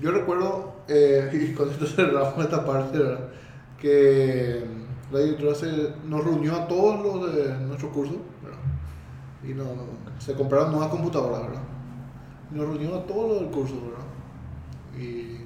[0.01, 3.29] Yo recuerdo, eh, y con esto cerramos esta parte, ¿verdad?
[3.79, 4.65] que
[5.11, 8.59] la directora se, nos reunió a todos los de nuestro curso ¿verdad?
[9.43, 9.67] y nos,
[10.25, 11.63] se compraron nuevas computadoras, ¿verdad?
[12.53, 15.03] Y nos reunió a todos los del curso, ¿verdad?
[15.05, 15.39] Y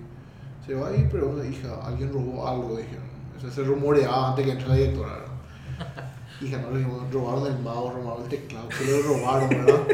[0.67, 3.05] se va ahí, pero hija, alguien robó algo, dijeron.
[3.37, 6.11] O sea, se rumoreaba antes que entre la directora, ¿verdad?
[6.41, 9.87] Hija, no le dijimos, robaron el mouse, robaron el teclado, que le robaron, ¿verdad?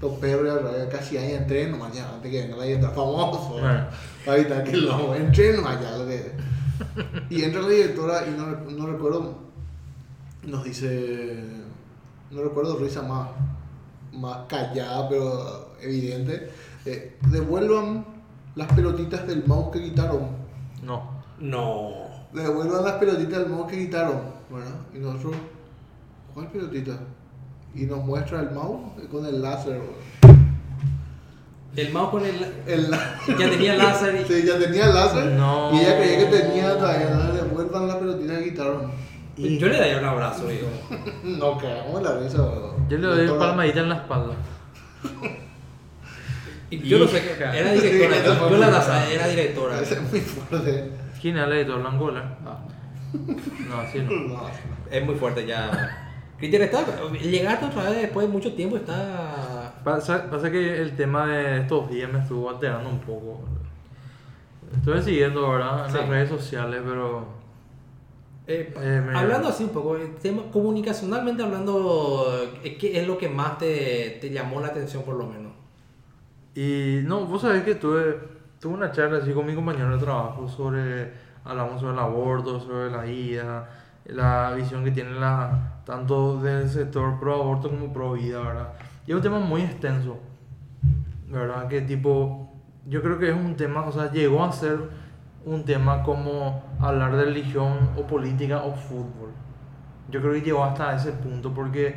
[0.00, 3.48] Los perros ya, casi ahí entré nomás ya, antes que venga la directora famoso.
[3.52, 3.86] Bueno.
[4.24, 6.32] Para evitar que lo entré nomás ya, lo que...
[7.30, 9.38] Y entra la directora y no, no recuerdo,
[10.46, 11.42] nos dice,
[12.30, 13.28] no recuerdo risa más,
[14.12, 16.50] más callada, pero evidente.
[16.84, 18.13] eh, devuelvan
[18.54, 20.28] las pelotitas del mouse que quitaron.
[20.82, 21.22] No.
[21.40, 21.92] No.
[22.32, 24.20] Devuelvan las pelotitas del mouse que quitaron.
[24.50, 25.34] Bueno, y nosotros,
[26.32, 26.98] ¿cuál pelotita?
[27.74, 28.80] Y nos muestra el mouse
[29.10, 29.80] con el láser.
[31.76, 32.62] El mouse con el.
[32.66, 32.90] El,
[33.36, 34.24] Ya tenía láser y.
[34.32, 35.32] Sí, ya tenía láser.
[35.32, 35.72] No.
[35.74, 37.10] Y ella creía que tenía todavía.
[37.10, 38.92] No le devuelvan la pelotita que quitaron.
[39.36, 40.68] Yo le daría un abrazo, digo.
[41.24, 42.36] No, cagamos en la risa.
[42.36, 42.76] bro.
[42.88, 44.34] Yo le doy palmadita en la espalda.
[46.82, 47.42] Y yo no sé qué.
[47.42, 48.14] Era directora.
[48.16, 49.80] Sí, yo, la daza, era directora.
[49.80, 50.90] Ese es muy fuerte.
[51.20, 52.10] ¿Quién es el editor blanco?
[52.44, 52.58] Ah.
[53.68, 54.10] No, así no.
[54.10, 54.42] No,
[54.90, 56.00] Es muy fuerte ya.
[56.38, 56.84] Cristian está.
[57.12, 59.74] Llegaste otra vez después de mucho tiempo, está.
[59.84, 63.40] Pasa, pasa que el tema de estos días me estuvo alterando un poco.
[64.76, 65.86] Estoy siguiendo, ¿verdad?
[65.86, 65.98] En Sí.
[65.98, 67.26] las redes sociales, pero.
[68.46, 73.28] Eh, Eh, me- Hablando así un poco, el tema, comunicacionalmente hablando, ¿qué es lo que
[73.28, 75.43] más te, te llamó la atención por lo menos?
[76.54, 78.18] Y no, vos sabés que tuve,
[78.60, 81.12] tuve una charla así con mi compañero de trabajo sobre.
[81.44, 83.68] Hablamos sobre el aborto, sobre la vida,
[84.06, 88.68] la visión que tienen la- tanto del sector pro aborto como pro vida, ¿verdad?
[89.06, 90.18] Y es un tema muy extenso,
[91.28, 91.68] ¿verdad?
[91.68, 92.50] Que tipo,
[92.86, 94.78] yo creo que es un tema, o sea, llegó a ser
[95.44, 99.30] un tema como hablar de religión o política o fútbol.
[100.10, 101.94] Yo creo que llegó hasta ese punto porque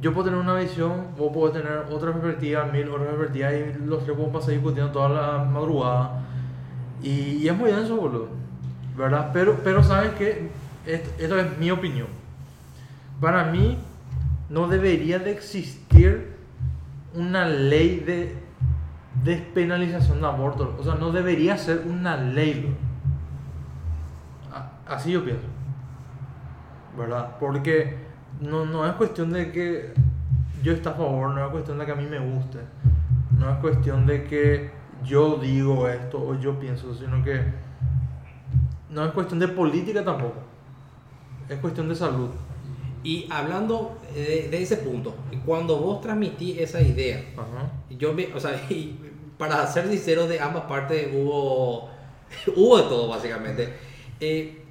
[0.00, 4.04] yo puedo tener una visión, vos podés tener otra perspectiva, mil otras perspectivas y los
[4.04, 6.22] tres podemos pasar discutiendo toda la madrugada.
[7.02, 8.28] Y, y es muy denso, boludo.
[8.96, 9.30] ¿Verdad?
[9.32, 10.50] Pero, pero sabes que
[10.86, 12.06] esto, es mi opinión.
[13.20, 13.78] Para mí
[14.48, 16.36] no debería de existir
[17.14, 18.36] una ley de
[19.24, 20.76] despenalización de aborto.
[20.78, 22.74] O sea, no debería ser una ley.
[24.86, 25.46] Así yo pienso.
[26.96, 27.36] ¿Verdad?
[27.40, 28.05] Porque
[28.40, 29.92] no, no es cuestión de que
[30.62, 32.58] yo esté a favor, no es cuestión de que a mí me guste.
[33.38, 34.70] No es cuestión de que
[35.04, 37.40] yo digo esto o yo pienso, sino que
[38.90, 40.40] no es cuestión de política tampoco.
[41.48, 42.30] Es cuestión de salud.
[43.04, 45.14] Y hablando de, de ese punto,
[45.44, 47.70] cuando vos transmitís esa idea, Ajá.
[47.90, 48.98] yo me, o sea, y
[49.38, 51.90] para ser sincero, de ambas partes hubo,
[52.56, 53.74] hubo de todo básicamente.
[54.18, 54.65] Eh,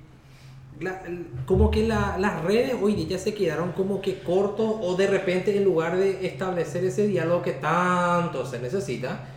[0.79, 1.01] la-
[1.45, 5.55] como que la- las redes hoy día se quedaron como que cortos o de repente
[5.55, 9.27] en lugar de establecer ese diálogo que tanto se necesita,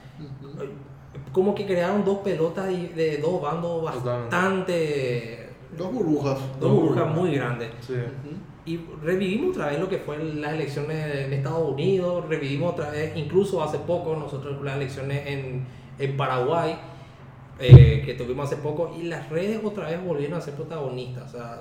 [1.32, 5.48] como que crearon dos pelotas y- de dos bandos bastante...
[5.76, 6.38] Dos burbujas.
[6.58, 7.68] Dos burbujas muy grandes.
[7.86, 7.94] Sí.
[8.66, 13.16] Y revivimos otra vez lo que fue las elecciones en Estados Unidos, revivimos otra vez,
[13.16, 15.66] incluso hace poco, nosotros las elecciones en,
[15.98, 16.76] en Paraguay,
[17.58, 21.34] eh, que tuvimos hace poco, y las redes otra vez volvieron a ser protagonistas.
[21.34, 21.60] O sea,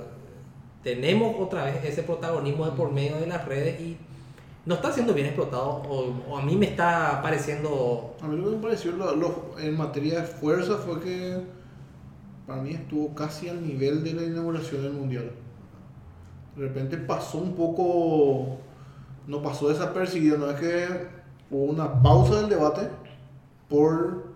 [0.83, 3.97] tenemos otra vez ese protagonismo de por medio de las redes y
[4.65, 8.15] no está siendo bien explotado, o, a mí me está pareciendo...
[8.21, 11.37] A mí lo que me pareció lo- en materia de fuerza fue que
[12.45, 15.31] para mí estuvo casi al nivel de la inauguración del mundial.
[16.55, 18.57] De repente pasó un poco,
[19.25, 20.87] no pasó desapercibido, no es que
[21.49, 22.89] hubo una pausa del debate
[23.69, 24.26] por,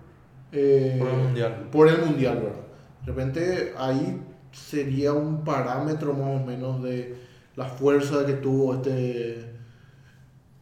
[0.52, 1.68] eh, Por el mundial.
[1.72, 2.62] por el mundial, ¿verdad?
[3.06, 4.22] De repente ahí
[4.52, 7.16] sería un parámetro más o menos de
[7.56, 9.52] la fuerza que tuvo este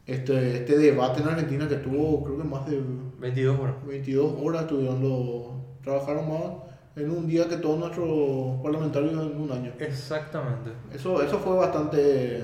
[0.06, 2.82] este, este debate en Argentina que tuvo creo que más de
[3.20, 3.76] 22 horas.
[3.86, 9.52] 22 horas tuvieron los trabajaron más en un día que todos nuestros parlamentarios en un
[9.52, 9.72] año.
[9.80, 10.72] Exactamente.
[10.94, 12.44] Eso, eso fue bastante...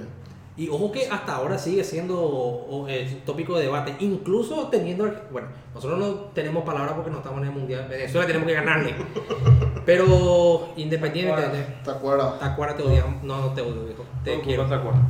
[0.57, 2.87] Y ojo que hasta ahora sigue siendo o,
[3.25, 7.53] tópico de debate, incluso teniendo, bueno, nosotros no tenemos palabra porque no estamos en el
[7.53, 8.95] mundial, Venezuela tenemos que ganarle,
[9.85, 12.39] pero independientemente, ¿Te acuerdas?
[12.39, 14.65] Tacuara te odia, no, no te odio, viejo, te Todo quiero.
[14.65, 15.01] te acuerdas.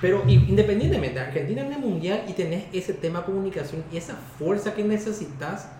[0.00, 4.74] Pero independientemente, Argentina en el mundial y tenés ese tema de comunicación y esa fuerza
[4.74, 5.70] que necesitas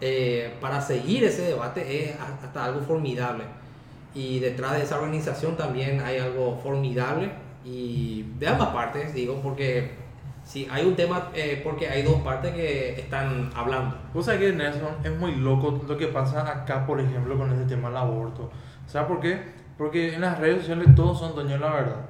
[0.00, 3.44] eh, para seguir ese debate es hasta algo formidable.
[4.14, 7.32] Y detrás de esa organización también hay algo formidable
[7.70, 9.90] y de ambas partes, digo, porque
[10.42, 13.98] si hay un tema, eh, porque hay dos partes que están hablando.
[14.14, 17.66] Vos sabés que Nelson es muy loco lo que pasa acá, por ejemplo, con este
[17.66, 18.50] tema del aborto.
[18.86, 19.38] ¿Sabes por qué?
[19.76, 22.06] Porque en las redes sociales todos son dueños de la verdad.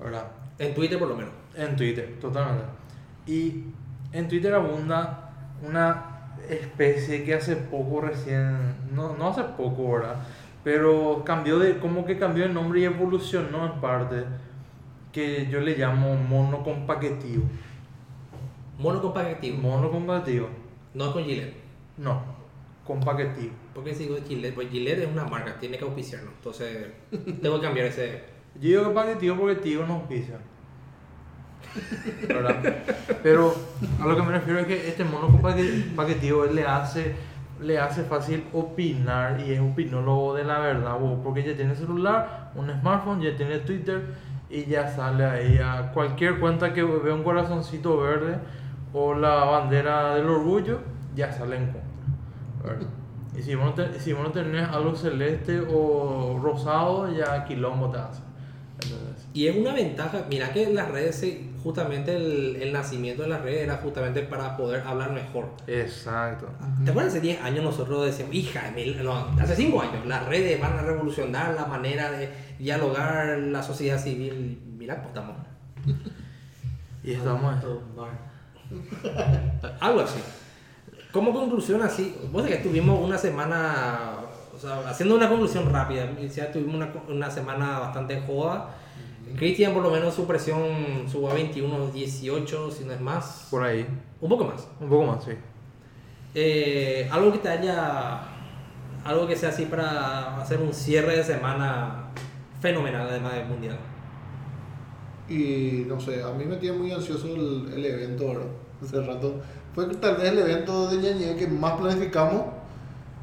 [0.00, 0.24] ¿Verdad?
[0.58, 1.32] En Twitter por lo menos.
[1.54, 2.64] En Twitter, totalmente.
[3.26, 3.66] Y
[4.12, 5.30] en Twitter abunda
[5.62, 10.16] una especie que hace poco recién, no, no hace poco, ¿verdad?
[10.64, 14.24] Pero cambió de, como que cambió el nombre y evolucionó en parte,
[15.12, 17.44] que yo le llamo mono compaquetivo.
[18.78, 20.48] Mono compactivo, Mono compaquetivo.
[20.94, 21.54] no con Gillette.
[21.98, 22.22] No,
[22.86, 23.52] compaquetivo.
[23.74, 24.54] ¿Por qué digo Gillette?
[24.54, 26.32] Pues Gillette es una marca, tiene que auspiciarnos.
[26.36, 26.86] Entonces,
[27.42, 28.22] tengo que cambiar ese.
[28.54, 30.38] Yo digo que paquetivo porque tío no auspicia.
[32.26, 32.74] ¿Verdad?
[33.22, 33.54] Pero
[34.00, 35.28] a lo que me refiero es que este mono
[35.94, 37.14] paquetivo él le hace,
[37.60, 42.70] le hace fácil opinar y es opinólogo de la verdad, porque ya tiene celular, un
[42.70, 44.02] smartphone, ya tiene Twitter
[44.50, 48.38] y ya sale ahí a cualquier cuenta que vea un corazoncito verde
[48.92, 50.80] o la bandera del orgullo,
[51.14, 51.82] ya sale en contra.
[52.64, 52.86] ¿verdad?
[53.38, 58.22] Y si vos, no si tenés algo celeste o rosado, ya quilombo te hace.
[59.32, 63.42] Y es una ventaja, mira que las redes, se- justamente el, el nacimiento de las
[63.42, 65.50] redes era justamente para poder hablar mejor.
[65.66, 66.48] Exacto.
[66.84, 70.26] ¿Te acuerdas hace 10 años nosotros decíamos, hija, de mil- no, hace 5 años, las
[70.26, 74.60] redes van a revolucionar la manera de dialogar la sociedad civil?
[74.78, 75.36] Mira, pues estamos.
[77.02, 77.54] Y estamos.
[79.80, 80.20] Algo así.
[81.12, 83.98] Como conclusión así, vos sabés que tuvimos una semana,
[84.54, 88.68] o sea, haciendo una conclusión rápida, ya tuvimos una, una semana bastante joda.
[89.36, 93.48] Cristian por lo menos su presión subió a 21, 18, si no es más.
[93.50, 93.86] Por ahí.
[94.20, 94.68] Un poco más.
[94.80, 95.32] Un poco más, sí.
[96.34, 98.20] Eh, algo que te haya,
[99.04, 102.10] algo que sea así para hacer un cierre de semana
[102.60, 103.78] fenomenal además del mundial.
[105.28, 108.46] Y no sé, a mí me tiene muy ansioso el, el evento, ¿verdad?
[108.82, 109.40] Hace rato.
[109.74, 112.46] Fue tal vez el evento de Ñañé que más planificamos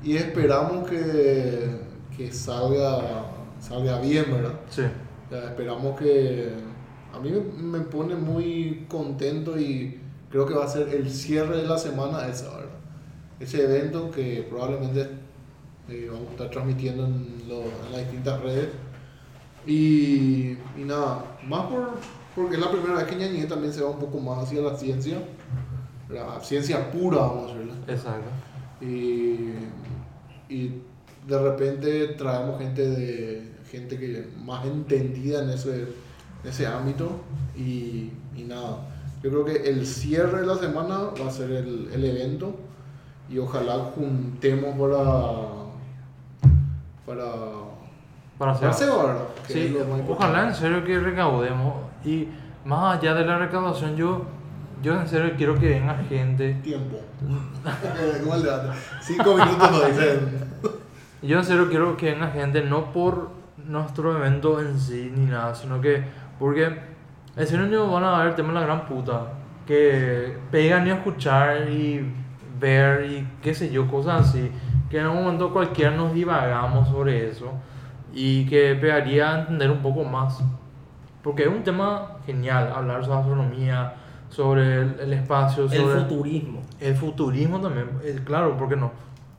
[0.04, 1.82] y esperamos que,
[2.16, 3.26] que salga,
[3.60, 4.54] salga bien, ¿verdad?
[4.70, 4.84] Sí.
[5.32, 6.52] Ya, esperamos que...
[7.14, 10.00] A mí me, pone muy contento y
[10.30, 12.70] creo que va a ser el cierre de la semana esa, ¿verdad?
[13.40, 15.10] Ese evento que probablemente
[15.90, 18.70] eh, vamos a estar transmitiendo en, lo- en las distintas redes.
[19.66, 21.90] Y, y nada, más por,
[22.36, 24.76] porque es la primera vez que Ñañé también se va un poco más hacia la
[24.78, 25.18] ciencia,
[26.10, 27.74] la ciencia pura, vamos a decirla.
[27.88, 28.30] Exacto.
[28.82, 29.54] Y,
[30.50, 30.82] y
[31.28, 35.82] de repente traemos gente de gente que más entendida en ese,
[36.44, 37.22] en ese ámbito
[37.56, 38.88] y, y nada.
[39.24, 42.56] Yo creo que el cierre de la semana va a ser el, el evento
[43.30, 45.58] y ojalá juntemos para
[47.06, 47.32] para
[48.38, 48.92] Para hacer.
[49.48, 49.76] Sí,
[50.08, 51.74] ojalá en serio que recaudemos.
[52.04, 52.28] Y
[52.66, 54.24] más allá de la recaudación, yo,
[54.84, 56.54] yo en serio quiero que venga gente.
[56.64, 56.98] tiempo.
[59.02, 60.48] Cinco minutos lo dicen.
[61.22, 63.37] Yo en serio quiero que venga gente, no por
[63.68, 66.04] nuestro evento en sí ni nada, sino que
[66.40, 66.80] porque
[67.36, 69.34] serio no van a ver el tema de la gran puta.
[69.66, 72.14] Que pegan y a escuchar y
[72.60, 74.50] ver y qué sé yo, cosas así.
[74.90, 77.52] Que en un momento cualquiera nos divagamos sobre eso
[78.14, 80.42] y que pegaría a entender un poco más.
[81.22, 83.94] Porque es un tema genial, hablar sobre astronomía,
[84.30, 86.62] sobre el, el espacio, El sobre futurismo.
[86.80, 88.92] el futurismo también, eh, claro, ¿por qué no?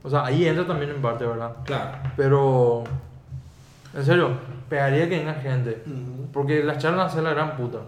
[0.02, 1.56] O sea, ahí entra también en parte, ¿verdad?
[1.64, 1.98] Claro.
[2.16, 2.84] Pero,
[3.98, 4.30] en serio,
[4.68, 5.82] pegaría que venga gente.
[5.86, 6.28] Ujú.
[6.32, 7.78] Porque las charlas son la gran puta.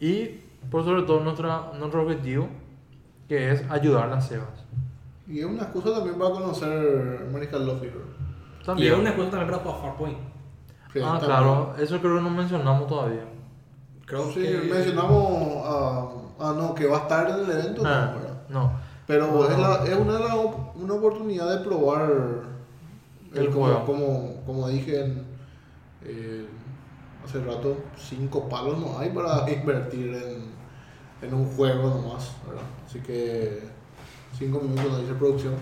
[0.00, 0.40] Y,
[0.70, 2.48] por sobre todo, nuestra, nuestro objetivo,
[3.28, 4.48] que es ayudar a las cebas.
[5.28, 7.86] Y es una excusa también para conocer Mariscal Lofi.
[8.76, 10.18] Y es una excusa también para jugar Farpoint.
[11.04, 13.24] Ah, claro, eso creo que no mencionamos todavía.
[14.06, 14.68] Creo Sí, que...
[14.72, 16.08] mencionamos a.
[16.40, 18.12] Ah, no, que va a estar en el evento, Ah,
[18.48, 18.72] no, no.
[19.06, 19.62] Pero No, es, no.
[19.62, 22.10] la- es una, op- una oportunidad de probar.
[23.34, 23.84] El como, juego.
[23.86, 25.24] como, como dije en,
[26.10, 26.46] eh,
[27.24, 32.64] hace rato, cinco palos no hay para invertir en, en un juego nomás, ¿verdad?
[32.86, 33.60] Así que
[34.36, 35.54] cinco minutos nos dice producción.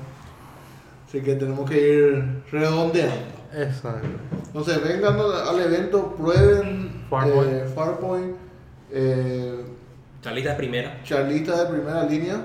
[1.07, 3.39] Así que tenemos que ir redondeando.
[3.55, 4.07] Exacto.
[4.47, 7.51] Entonces, vengan al, evento, prueben Farpoint.
[7.51, 8.37] eh, Farpoint,
[8.91, 9.65] eh,
[10.21, 11.03] Charlita de primera.
[11.03, 12.45] Charlita de primera línea,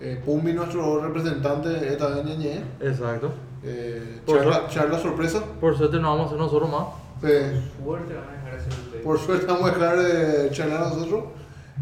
[0.00, 3.32] eh, Pumbi, nuestro representante, esta vez Ñeñe, Exacto.
[3.64, 5.42] Eh, Por charla, charla sorpresa.
[5.60, 6.86] Por suerte no vamos a hacer nosotros más.
[7.22, 9.00] Eh, Fuerte van a dejar ese hotel.
[9.02, 11.24] por suerte vamos a dejar de charlar nosotros.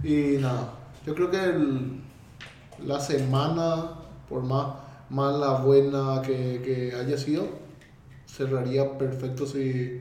[0.03, 0.73] Y nada,
[1.07, 2.01] yo creo que el-
[2.87, 3.91] la semana,
[4.29, 4.67] por más
[5.11, 7.47] mala, buena que, que haya sido,
[8.27, 10.01] cerraría perfecto si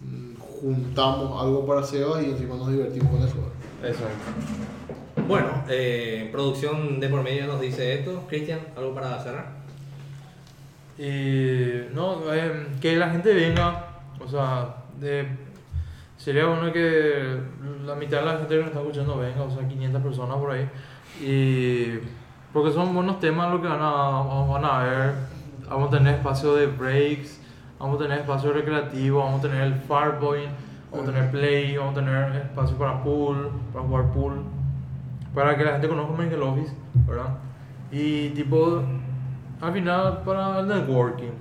[0.00, 3.36] mm, juntamos algo para Sebas y encima nos divertimos con eso.
[3.82, 5.26] Exacto.
[5.28, 8.24] Bueno, eh, producción de por medio nos dice esto.
[8.28, 9.59] Cristian, ¿algo para cerrar?
[11.00, 13.86] Y no, eh, que la gente venga,
[14.22, 15.26] o sea, de,
[16.18, 17.38] sería bueno que
[17.86, 20.50] la mitad de la gente que nos está escuchando venga, o sea, 500 personas por
[20.50, 20.68] ahí.
[21.22, 22.00] Y
[22.52, 25.14] porque son buenos temas lo que van a, van a ver.
[25.70, 27.40] Vamos a tener espacio de breaks,
[27.78, 30.52] vamos a tener espacio recreativo, vamos a tener el Farpoint,
[30.92, 34.42] vamos a tener play, vamos a tener espacio para pool, para jugar pool,
[35.34, 36.74] para que la gente conozca Medical Office,
[37.06, 37.38] ¿verdad?
[37.90, 38.82] Y tipo,
[39.60, 41.32] al final para el networking,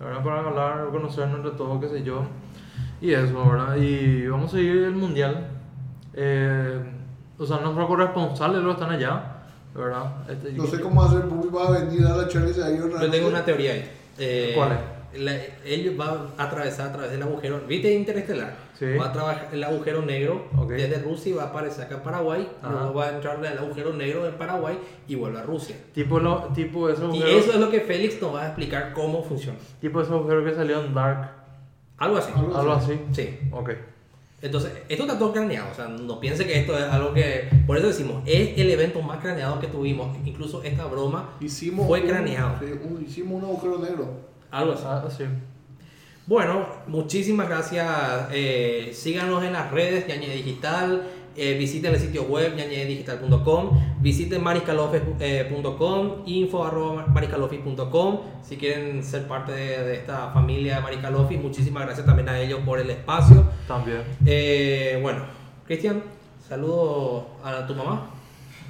[0.00, 0.22] ¿verdad?
[0.22, 2.22] Para hablar, conocernos entre todos, qué sé yo.
[3.00, 3.76] Y eso, ¿verdad?
[3.76, 5.48] Y vamos a seguir el mundial.
[6.14, 6.80] Eh,
[7.38, 9.22] o sea, nuestros corresponsales lo están allá,
[9.74, 10.12] ¿verdad?
[10.28, 12.88] Este, No sé cómo hacer Pumbi para venir a la charla y se ha ido
[12.88, 13.90] Yo tengo una teoría ahí.
[14.18, 14.78] Eh, ¿Cuál
[15.16, 17.60] la- él va a atravesar a través del agujero.
[17.66, 18.54] ¿Viste Interestelar?
[18.78, 18.86] Sí.
[18.96, 20.70] Va a trabajar el agujero negro Ok.
[20.70, 22.48] desde Rusia y va a aparecer acá en Paraguay.
[22.62, 22.70] Ajá.
[22.72, 25.74] Luego va a entrar al agujero negro de Paraguay y vuelve a Rusia.
[25.92, 28.92] Tipo, lo, tipo, ese Y agujero, eso es lo que Félix nos va a explicar
[28.92, 29.58] cómo funciona.
[29.80, 31.30] tipo ese agujero que salió en Dark,
[31.96, 32.30] Algo así.
[32.36, 33.00] Algo algo así.
[33.12, 33.38] Sí.
[33.50, 33.70] Ok.
[34.40, 35.72] Entonces, esto está todo craneado.
[35.72, 37.48] O sea, no piense que esto es algo que.
[37.66, 40.16] Por eso decimos, es el evento más craneado que tuvimos.
[40.24, 42.54] Incluso esta broma Hicimos fue un- craneado.
[42.60, 44.08] sí, un- hicimos un agujero negro.
[44.52, 44.84] Algo así.
[44.86, 45.24] Ah, sí.
[46.28, 47.88] Bueno, muchísimas gracias.
[48.32, 51.02] Eh, síganos en las redes, Ñañe Digital.
[51.34, 53.70] eh, visiten el sitio web ñañedigital.com.
[54.02, 56.24] Visiten mariscalofes.com.
[56.26, 57.06] Info arroba.
[58.42, 62.60] Si quieren ser parte de, de esta familia de Mariscalofes, muchísimas gracias también a ellos
[62.66, 63.46] por el espacio.
[63.66, 64.02] También.
[64.26, 65.22] Eh, bueno,
[65.66, 66.02] Cristian,
[66.46, 68.10] saludo a tu mamá.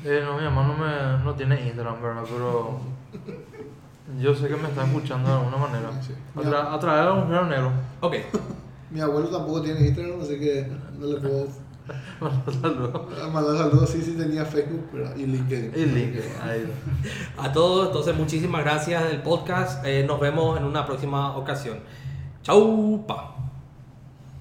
[0.04, 0.74] Eh, no, mi mamá no,
[1.18, 2.22] me, no tiene Instagram, ¿verdad?
[2.22, 2.80] Pero
[4.20, 5.90] yo sé que me está escuchando de alguna manera.
[6.02, 6.12] Sí.
[6.36, 7.72] A, tra- a través de un agujero negro.
[8.00, 8.14] Ok.
[8.90, 10.66] Mi abuelo tampoco tiene Instagram, así que
[10.98, 11.46] no le puedo
[12.20, 13.32] Manda saludos.
[13.32, 15.72] Mandar saludos, sí, sí tenía Facebook pero, y LinkedIn.
[15.74, 16.64] Y LinkedIn, ahí
[17.36, 17.44] va.
[17.44, 19.84] A todos, entonces muchísimas gracias del podcast.
[19.86, 21.78] Eh, nos vemos en una próxima ocasión.
[22.42, 23.34] Chau, pa.